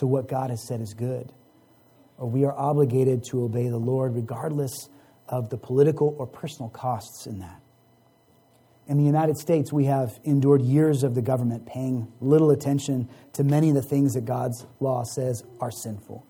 [0.00, 1.30] to what God has said is good.
[2.16, 4.88] Or we are obligated to obey the Lord regardless
[5.28, 7.60] of the political or personal costs in that.
[8.88, 13.44] In the United States, we have endured years of the government paying little attention to
[13.44, 16.26] many of the things that God's law says are sinful.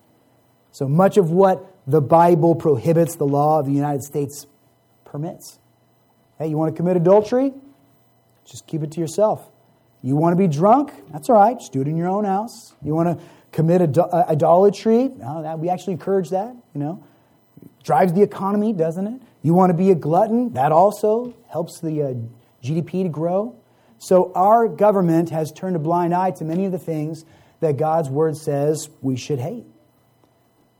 [0.72, 4.46] So much of what the Bible prohibits, the law of the United States
[5.04, 5.58] permits.
[6.38, 7.52] Hey, you want to commit adultery?
[8.44, 9.48] Just keep it to yourself.
[10.02, 10.92] You want to be drunk?
[11.12, 11.58] That's all right.
[11.58, 12.74] Just do it in your own house.
[12.82, 15.08] You want to commit uh, idolatry?
[15.58, 17.04] We actually encourage that, you know.
[17.82, 19.22] Drives the economy, doesn't it?
[19.42, 20.52] You want to be a glutton?
[20.52, 22.14] That also helps the uh,
[22.62, 23.56] GDP to grow.
[23.98, 27.24] So our government has turned a blind eye to many of the things
[27.60, 29.66] that God's word says we should hate.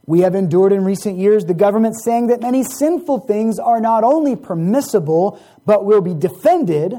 [0.05, 4.03] We have endured in recent years the government saying that many sinful things are not
[4.03, 6.95] only permissible, but will be defended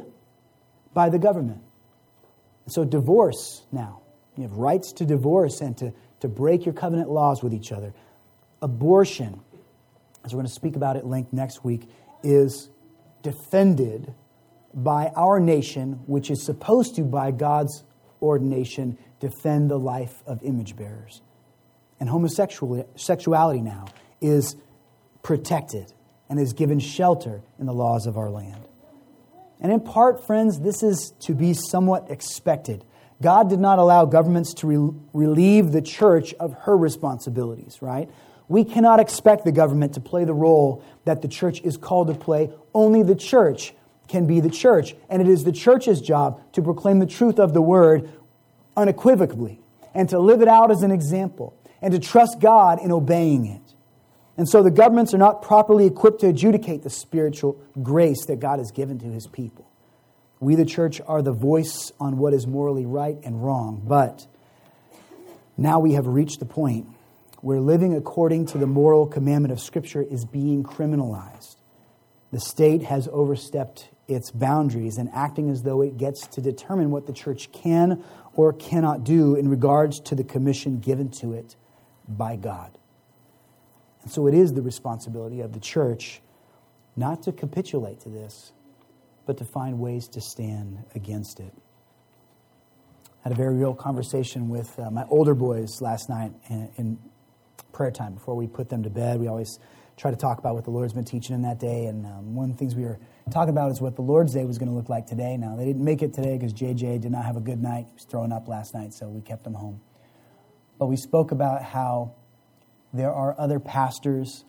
[0.95, 1.61] by the government.
[2.68, 4.01] So, divorce now.
[4.37, 7.93] You have rights to divorce and to, to break your covenant laws with each other.
[8.61, 9.41] Abortion,
[10.24, 11.89] as we're going to speak about at length next week,
[12.22, 12.70] is
[13.22, 14.14] defended
[14.74, 17.85] by our nation, which is supposed to, by God's
[18.22, 21.20] ordination, defend the life of image bearers.
[22.01, 23.87] And homosexuality now
[24.20, 24.57] is
[25.22, 25.93] protected
[26.28, 28.64] and is given shelter in the laws of our land.
[29.61, 32.85] And in part, friends, this is to be somewhat expected.
[33.23, 38.11] God did not allow governments to re- relieve the church of her responsibilities, right?
[38.49, 42.14] We cannot expect the government to play the role that the church is called to
[42.14, 42.53] play.
[42.75, 43.73] Only the church
[44.09, 44.95] can be the church.
[45.09, 48.11] And it is the church's job to proclaim the truth of the word
[48.77, 49.61] unequivocally
[49.95, 53.62] and to live it out as an example and to trust God in obeying it.
[54.37, 58.59] And so the governments are not properly equipped to adjudicate the spiritual grace that God
[58.59, 59.72] has given to his people.
[60.43, 63.80] We, the church, are the voice on what is morally right and wrong.
[63.86, 64.26] But
[65.57, 66.88] now we have reached the point
[67.43, 71.55] where living according to the moral commandment of Scripture is being criminalized.
[72.32, 77.07] The state has overstepped its boundaries and acting as though it gets to determine what
[77.07, 78.03] the church can
[78.34, 81.55] or cannot do in regards to the commission given to it
[82.09, 82.76] by God.
[84.03, 86.20] And so it is the responsibility of the church
[86.97, 88.51] not to capitulate to this,
[89.27, 91.53] but to find ways to stand against it.
[93.25, 96.99] I had a very real conversation with uh, my older boys last night in, in,
[97.73, 99.18] prayer time before we put them to bed.
[99.18, 99.59] We always
[99.97, 101.87] try to talk about what the Lord's been teaching in that day.
[101.87, 102.99] And um, one of the things we were
[103.31, 105.39] talking about is what the Lord's Day was going to look like today.
[105.39, 107.87] Now, they didn't make it today because JJ did not have a good night.
[107.89, 109.81] He was throwing up last night, so we kept him home.
[110.79, 112.14] But we spoke about how
[112.93, 114.45] there are other pastors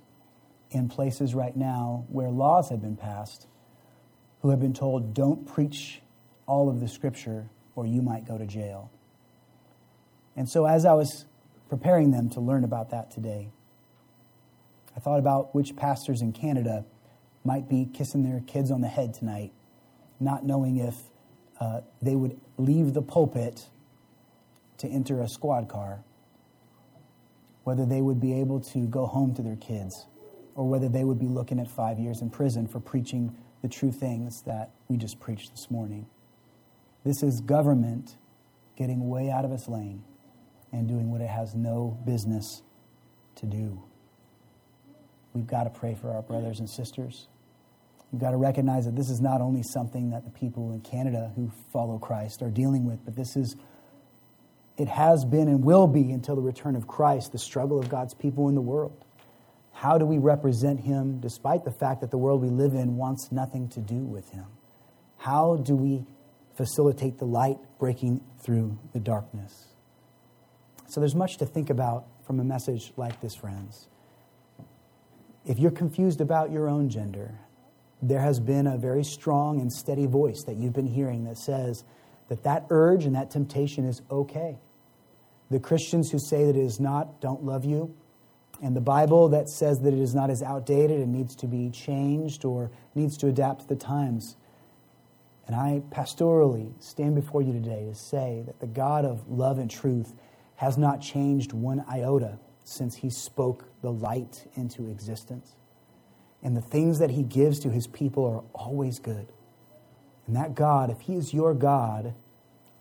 [0.72, 3.48] in places right now where laws have been passed
[4.44, 6.02] who have been told, don't preach
[6.46, 8.92] all of the scripture or you might go to jail.
[10.36, 11.26] And so, as I was
[11.70, 13.50] preparing them to learn about that today,
[14.96, 16.86] I thought about which pastors in Canada
[17.44, 19.54] might be kissing their kids on the head tonight,
[20.20, 20.96] not knowing if
[21.60, 23.68] uh, they would leave the pulpit
[24.78, 26.04] to enter a squad car
[27.64, 30.06] whether they would be able to go home to their kids
[30.56, 33.92] or whether they would be looking at five years in prison for preaching the true
[33.92, 36.06] things that we just preached this morning.
[37.04, 38.18] This is government
[38.78, 40.04] getting way out of its lane
[40.72, 42.62] and doing what it has no business
[43.36, 43.82] to do.
[45.34, 47.28] We've got to pray for our brothers and sisters.
[48.12, 51.32] We've got to recognize that this is not only something that the people in Canada
[51.36, 53.56] who follow Christ are dealing with, but this is
[54.78, 58.14] it has been and will be until the return of Christ the struggle of God's
[58.14, 59.03] people in the world.
[59.74, 63.32] How do we represent Him despite the fact that the world we live in wants
[63.32, 64.46] nothing to do with Him?
[65.18, 66.06] How do we
[66.56, 69.74] facilitate the light breaking through the darkness?
[70.88, 73.90] So there's much to think about from a message like this, friends.
[75.46, 77.40] If you're confused about your own gender,
[78.02, 81.84] there has been a very strong and steady voice that you've been hearing that says,
[82.30, 84.60] that that urge and that temptation is okay.
[85.50, 87.96] The Christians who say that it is not don't love you,
[88.62, 91.70] and the Bible that says that it is not as outdated and needs to be
[91.70, 94.36] changed or needs to adapt to the times.
[95.48, 99.70] And I pastorally stand before you today to say that the God of love and
[99.70, 100.14] truth
[100.58, 105.56] has not changed one iota since he spoke the light into existence.
[106.42, 109.28] And the things that he gives to his people are always good.
[110.28, 112.14] And that God, if He is your God,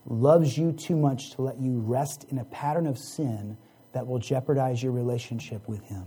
[0.06, 3.56] loves you too much to let you rest in a pattern of sin
[3.92, 6.04] that will jeopardize your relationship with Him.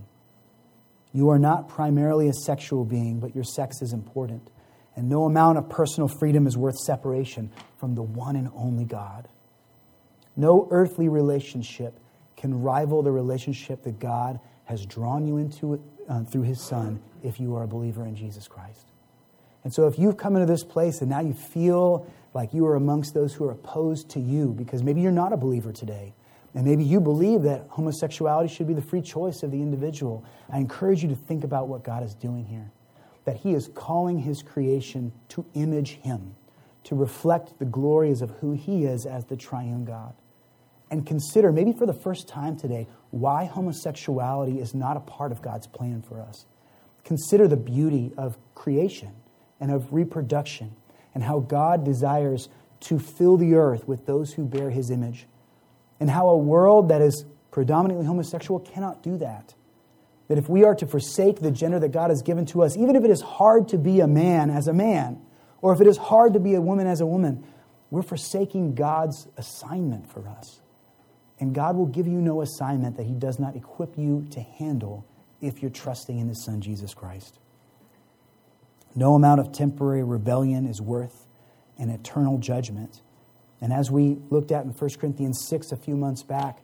[1.13, 4.49] You are not primarily a sexual being, but your sex is important.
[4.95, 9.27] And no amount of personal freedom is worth separation from the one and only God.
[10.35, 11.99] No earthly relationship
[12.35, 17.39] can rival the relationship that God has drawn you into uh, through His Son if
[17.39, 18.91] you are a believer in Jesus Christ.
[19.63, 22.75] And so if you've come into this place and now you feel like you are
[22.75, 26.13] amongst those who are opposed to you because maybe you're not a believer today,
[26.55, 30.57] and maybe you believe that homosexuality should be the free choice of the individual, I
[30.57, 32.71] encourage you to think about what God is doing here.
[33.25, 36.35] That He is calling His creation to image Him,
[36.85, 40.13] to reflect the glories of who He is as the triune God.
[40.89, 45.41] And consider, maybe for the first time today, why homosexuality is not a part of
[45.41, 46.45] God's plan for us.
[47.03, 49.11] Consider the beauty of creation
[49.59, 50.75] and of reproduction
[51.13, 52.47] and how God desires
[52.81, 55.27] to fill the earth with those who bear His image,
[55.99, 59.53] and how a world that is predominantly homosexual cannot do that.
[60.27, 62.95] That if we are to forsake the gender that God has given to us, even
[62.95, 65.21] if it is hard to be a man as a man,
[65.61, 67.45] or if it is hard to be a woman as a woman,
[67.89, 70.61] we're forsaking God's assignment for us.
[71.39, 75.05] And God will give you no assignment that He does not equip you to handle
[75.41, 77.39] if you're trusting in His Son, Jesus Christ.
[78.95, 81.27] No amount of temporary rebellion is worth
[81.77, 83.01] an eternal judgment.
[83.61, 86.59] And as we looked at in 1 Corinthians 6 a few months back,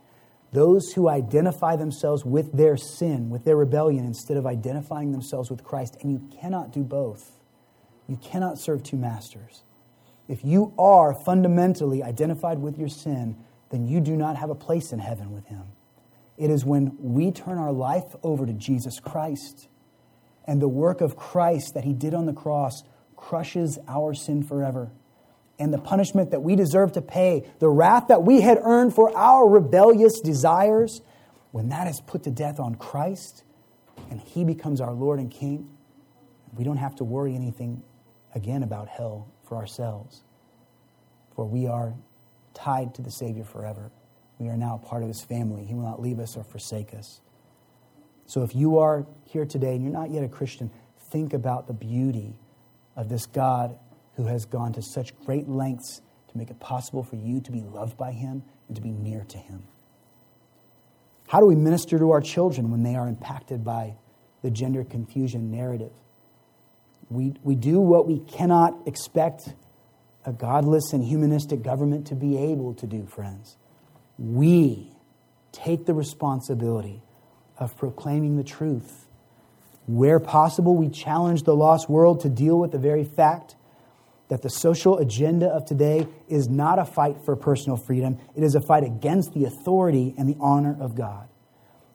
[0.51, 5.63] those who identify themselves with their sin, with their rebellion, instead of identifying themselves with
[5.63, 7.41] Christ, and you cannot do both
[8.11, 9.63] you cannot serve two masters.
[10.27, 13.37] If you are fundamentally identified with your sin,
[13.69, 15.63] then you do not have a place in heaven with Him.
[16.37, 19.69] It is when we turn our life over to Jesus Christ
[20.45, 22.83] and the work of Christ that He did on the cross
[23.15, 24.91] crushes our sin forever.
[25.59, 29.15] And the punishment that we deserve to pay, the wrath that we had earned for
[29.15, 31.01] our rebellious desires,
[31.51, 33.43] when that is put to death on Christ
[34.09, 35.69] and He becomes our Lord and King,
[36.55, 37.83] we don't have to worry anything
[38.33, 40.23] again about hell for ourselves.
[41.35, 41.93] For we are
[42.53, 43.91] tied to the Savior forever.
[44.37, 45.65] We are now part of his family.
[45.65, 47.21] He will not leave us or forsake us.
[48.25, 50.71] So if you are here today and you're not yet a Christian,
[51.09, 52.35] think about the beauty
[52.95, 53.77] of this God
[54.21, 57.61] who has gone to such great lengths to make it possible for you to be
[57.61, 59.63] loved by him and to be near to him.
[61.27, 63.95] How do we minister to our children when they are impacted by
[64.43, 65.91] the gender confusion narrative?
[67.09, 69.55] We, we do what we cannot expect
[70.23, 73.57] a godless and humanistic government to be able to do, friends.
[74.19, 74.91] We
[75.51, 77.01] take the responsibility
[77.57, 79.07] of proclaiming the truth.
[79.87, 83.55] Where possible, we challenge the lost world to deal with the very fact
[84.31, 88.55] that the social agenda of today is not a fight for personal freedom, it is
[88.55, 91.27] a fight against the authority and the honor of God.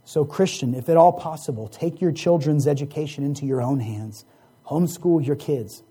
[0.04, 4.26] So, Christian, if at all possible, take your children's education into your own hands
[4.68, 5.82] homeschool your kids.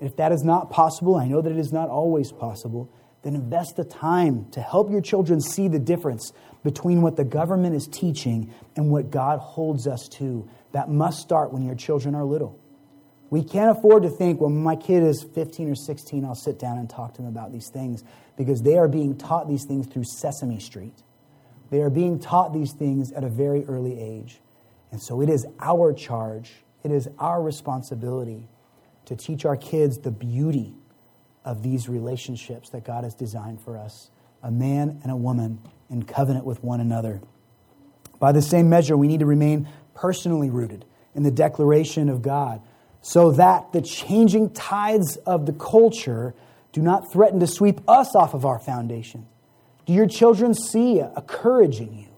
[0.00, 2.90] If that is not possible, I know that it is not always possible,
[3.22, 6.32] then invest the time to help your children see the difference
[6.64, 10.48] between what the government is teaching and what God holds us to.
[10.72, 12.59] That must start when your children are little.
[13.30, 16.78] We can't afford to think, well, my kid is 15 or 16, I'll sit down
[16.78, 18.02] and talk to them about these things
[18.36, 21.02] because they are being taught these things through Sesame Street.
[21.70, 24.40] They are being taught these things at a very early age.
[24.90, 28.48] And so it is our charge it is our responsibility
[29.06, 30.74] to teach our kids the beauty
[31.44, 34.10] of these relationships that God has designed for us
[34.42, 35.60] a man and a woman
[35.90, 37.20] in covenant with one another.
[38.18, 42.62] By the same measure, we need to remain personally rooted in the declaration of God
[43.02, 46.34] so that the changing tides of the culture
[46.72, 49.26] do not threaten to sweep us off of our foundation.
[49.86, 52.08] Do your children see a courage in you?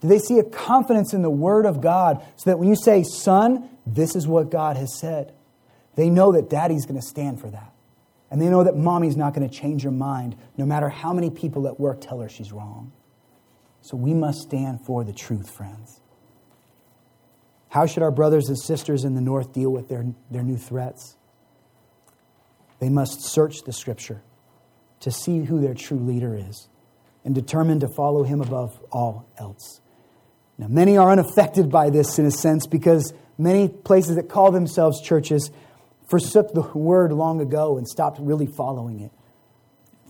[0.00, 3.02] Do they see a confidence in the Word of God so that when you say,
[3.02, 5.34] Son, this is what God has said.
[5.96, 7.72] They know that daddy's going to stand for that.
[8.30, 11.30] And they know that mommy's not going to change her mind no matter how many
[11.30, 12.92] people at work tell her she's wrong.
[13.80, 16.00] So we must stand for the truth, friends.
[17.68, 21.16] How should our brothers and sisters in the North deal with their, their new threats?
[22.80, 24.22] They must search the Scripture
[25.00, 26.68] to see who their true leader is
[27.24, 29.80] and determine to follow him above all else.
[30.56, 35.00] Now, many are unaffected by this in a sense because Many places that call themselves
[35.00, 35.52] churches
[36.10, 39.12] forsook the word long ago and stopped really following it.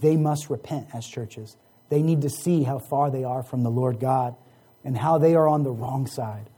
[0.01, 1.57] They must repent as churches.
[1.91, 4.35] They need to see how far they are from the Lord God
[4.83, 6.49] and how they are on the wrong side.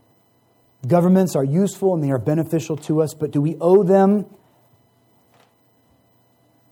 [0.87, 4.27] Governments are useful and they are beneficial to us, but do we owe them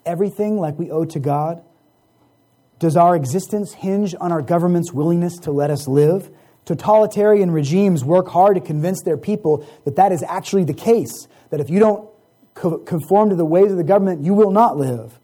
[0.06, 1.62] everything like we owe to God?
[2.78, 6.30] Does our existence hinge on our government's willingness to let us live?
[6.64, 11.61] Totalitarian regimes work hard to convince their people that that is actually the case, that
[11.61, 12.09] if you don't
[12.54, 15.18] conform to the ways of the government, you will not live.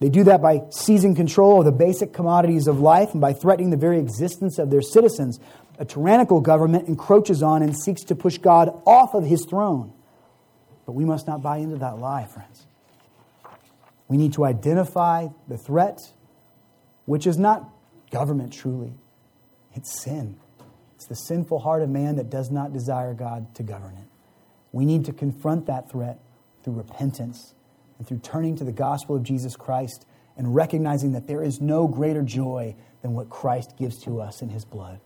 [0.00, 3.70] They do that by seizing control of the basic commodities of life and by threatening
[3.70, 5.38] the very existence of their citizens.
[5.78, 9.92] A tyrannical government encroaches on and seeks to push God off of his throne.
[10.86, 12.66] But we must not buy into that lie, friends.
[14.08, 15.98] We need to identify the threat,
[17.06, 17.68] which is not
[18.10, 18.92] government truly,
[19.74, 20.36] it's sin.
[20.96, 24.06] It's the sinful heart of man that does not desire God to govern it.
[24.70, 26.18] We need to confront that threat
[26.62, 27.54] through repentance,
[27.98, 30.06] and through turning to the gospel of Jesus Christ
[30.36, 34.48] and recognizing that there is no greater joy than what Christ gives to us in
[34.48, 35.00] his blood.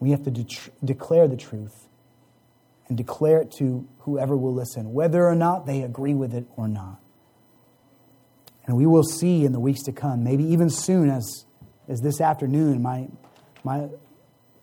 [0.00, 0.46] We have to de-
[0.84, 1.88] declare the truth
[2.88, 6.68] and declare it to whoever will listen, whether or not they agree with it or
[6.68, 7.00] not.
[8.66, 11.46] And we will see in the weeks to come, maybe even soon as,
[11.88, 13.08] as this afternoon, my,
[13.64, 13.88] my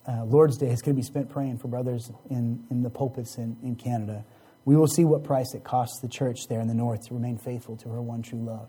[0.06, 3.38] uh, Lord's Day is going to be spent praying for brothers in, in the pulpits
[3.38, 4.24] in, in Canada.
[4.66, 7.38] We will see what price it costs the church there in the north to remain
[7.38, 8.68] faithful to her one true love.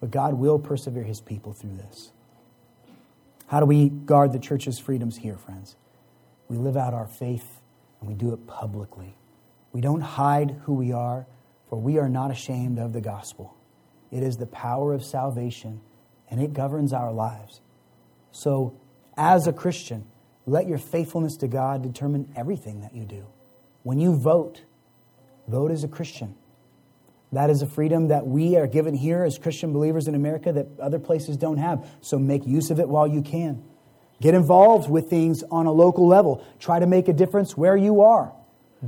[0.00, 2.12] But God will persevere his people through this.
[3.46, 5.76] How do we guard the church's freedoms here, friends?
[6.48, 7.60] We live out our faith
[8.00, 9.16] and we do it publicly.
[9.72, 11.26] We don't hide who we are,
[11.68, 13.56] for we are not ashamed of the gospel.
[14.10, 15.80] It is the power of salvation,
[16.30, 17.60] and it governs our lives.
[18.30, 18.78] So,
[19.16, 20.06] as a Christian,
[20.46, 23.26] let your faithfulness to God determine everything that you do.
[23.82, 24.62] When you vote,
[25.48, 26.36] vote as a Christian.
[27.32, 30.78] That is a freedom that we are given here as Christian believers in America that
[30.78, 31.84] other places don't have.
[32.00, 33.64] So make use of it while you can.
[34.24, 36.42] Get involved with things on a local level.
[36.58, 38.32] Try to make a difference where you are.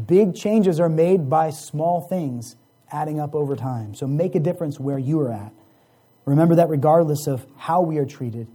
[0.07, 2.57] Big changes are made by small things
[2.91, 3.95] adding up over time.
[3.95, 5.53] So make a difference where you are at.
[6.25, 8.49] Remember that regardless of how we are treated,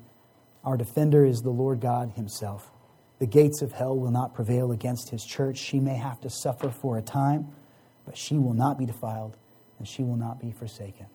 [0.64, 2.72] our defender is the Lord God Himself.
[3.20, 5.60] The gates of hell will not prevail against his church.
[5.60, 7.50] She may have to suffer for a time,
[8.08, 9.38] but she will not be defiled
[9.78, 11.06] and she will not be forsaken.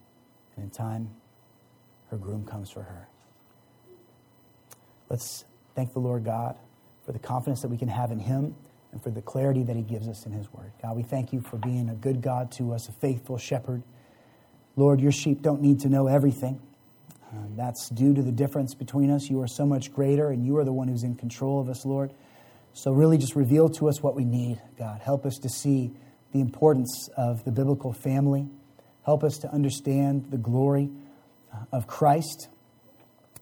[0.54, 1.10] And in time,
[2.12, 3.08] her groom comes for her.
[5.08, 5.44] Let's
[5.76, 6.56] thank the Lord God
[7.04, 8.56] for the confidence that we can have in him
[8.90, 10.72] and for the clarity that he gives us in his word.
[10.82, 13.82] God, we thank you for being a good God to us, a faithful shepherd.
[14.74, 16.60] Lord, your sheep don't need to know everything.
[17.32, 19.28] Um, that's due to the difference between us.
[19.28, 21.84] You are so much greater, and you are the one who's in control of us,
[21.84, 22.12] Lord.
[22.72, 25.00] So, really, just reveal to us what we need, God.
[25.02, 25.92] Help us to see
[26.32, 28.48] the importance of the biblical family.
[29.04, 30.90] Help us to understand the glory
[31.52, 32.48] uh, of Christ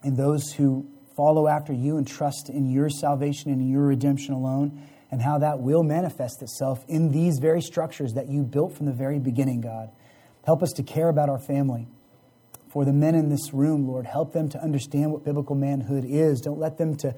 [0.02, 0.86] and those who
[1.16, 5.60] follow after you and trust in your salvation and your redemption alone, and how that
[5.60, 9.90] will manifest itself in these very structures that you built from the very beginning, God.
[10.44, 11.86] Help us to care about our family
[12.68, 14.06] for the men in this room, Lord.
[14.06, 16.40] Help them to understand what biblical manhood is.
[16.40, 17.14] Don't let them to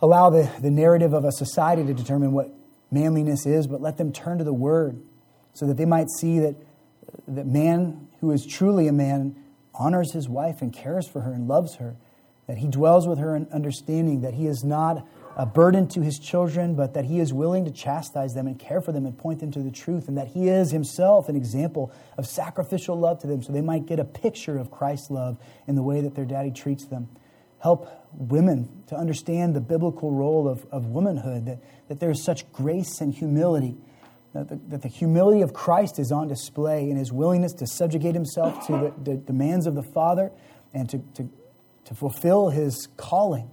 [0.00, 2.50] allow the, the narrative of a society to determine what
[2.90, 5.00] manliness is, but let them turn to the Word
[5.52, 6.56] so that they might see that,
[7.26, 9.36] that man who is truly a man
[9.74, 11.96] honors his wife and cares for her and loves her,
[12.48, 16.18] that he dwells with her in understanding, that he is not a burden to his
[16.18, 19.38] children, but that he is willing to chastise them and care for them and point
[19.38, 23.28] them to the truth, and that he is himself an example of sacrificial love to
[23.28, 25.38] them so they might get a picture of Christ's love
[25.68, 27.08] in the way that their daddy treats them.
[27.60, 32.50] Help women to understand the biblical role of, of womanhood, that, that there is such
[32.50, 33.76] grace and humility,
[34.32, 38.14] that the, that the humility of Christ is on display in his willingness to subjugate
[38.14, 40.32] himself to the, the demands of the Father
[40.74, 41.28] and to, to,
[41.88, 43.50] to fulfill his calling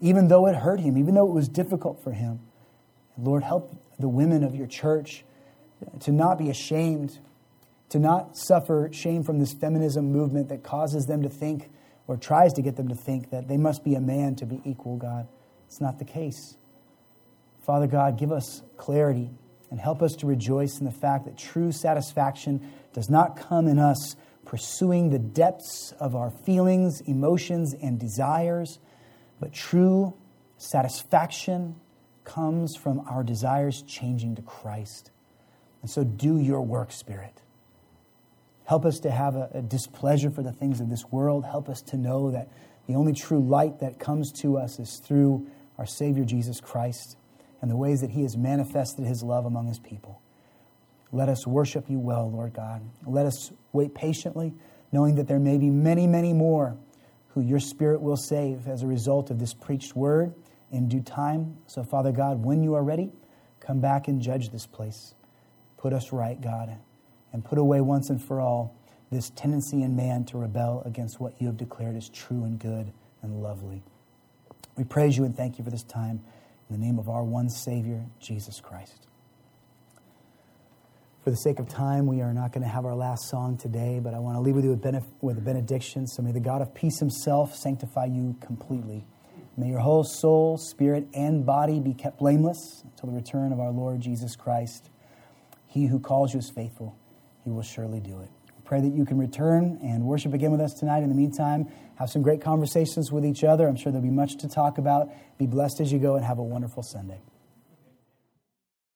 [0.00, 2.40] even though it hurt him, even though it was difficult for him.
[3.16, 5.24] Lord, help the women of your church
[6.00, 7.18] to not be ashamed,
[7.88, 11.70] to not suffer shame from this feminism movement that causes them to think
[12.06, 14.60] or tries to get them to think that they must be a man to be
[14.64, 15.26] equal, God.
[15.66, 16.56] It's not the case.
[17.66, 19.30] Father God, give us clarity
[19.70, 23.78] and help us to rejoice in the fact that true satisfaction does not come in
[23.78, 24.16] us
[24.48, 28.80] pursuing the depths of our feelings, emotions, and desires
[29.40, 30.14] but true
[30.56, 31.76] satisfaction
[32.24, 35.10] comes from our desires changing to Christ.
[35.82, 37.42] And so do your work, Spirit.
[38.64, 41.44] Help us to have a, a, displeasure for the things of this world.
[41.44, 42.50] Help us to know that
[42.86, 45.46] the only true light that comes to us is through
[45.78, 47.16] our Savior Jesus Christ
[47.62, 50.20] and the ways that He has manifested His love among His people.
[51.12, 52.82] Let us worship you well, Lord God.
[53.06, 54.52] Let us wait patiently,
[54.92, 56.76] knowing that there may be many, many more
[57.28, 60.34] who your Spirit will save as a result of this preached word
[60.70, 61.56] in due time.
[61.66, 63.10] So, Father God, when you are ready,
[63.60, 65.14] come back and judge this place.
[65.76, 66.76] Put us right, God,
[67.32, 68.74] and put away once and for all
[69.10, 72.92] this tendency in man to rebel against what you have declared as true and good
[73.22, 73.82] and lovely.
[74.76, 76.20] We praise you and thank you for this time
[76.68, 79.07] in the name of our one Savior, Jesus Christ.
[81.28, 84.00] For the sake of time, we are not going to have our last song today,
[84.02, 84.70] but I want to leave with you
[85.20, 86.06] with, a benediction.
[86.06, 89.06] So may the God of peace himself sanctify you completely.
[89.54, 93.70] May your whole soul, spirit, and body be kept blameless until the return of our
[93.70, 94.88] Lord Jesus Christ.
[95.66, 96.96] He who calls you is faithful,
[97.44, 98.30] he will surely do it.
[98.64, 101.02] pray that you can return and worship again with us tonight.
[101.02, 103.68] In the meantime, have some great conversations with each other.
[103.68, 105.10] I'm sure there'll be much to talk about.
[105.36, 107.20] Be blessed as you go and have a wonderful Sunday.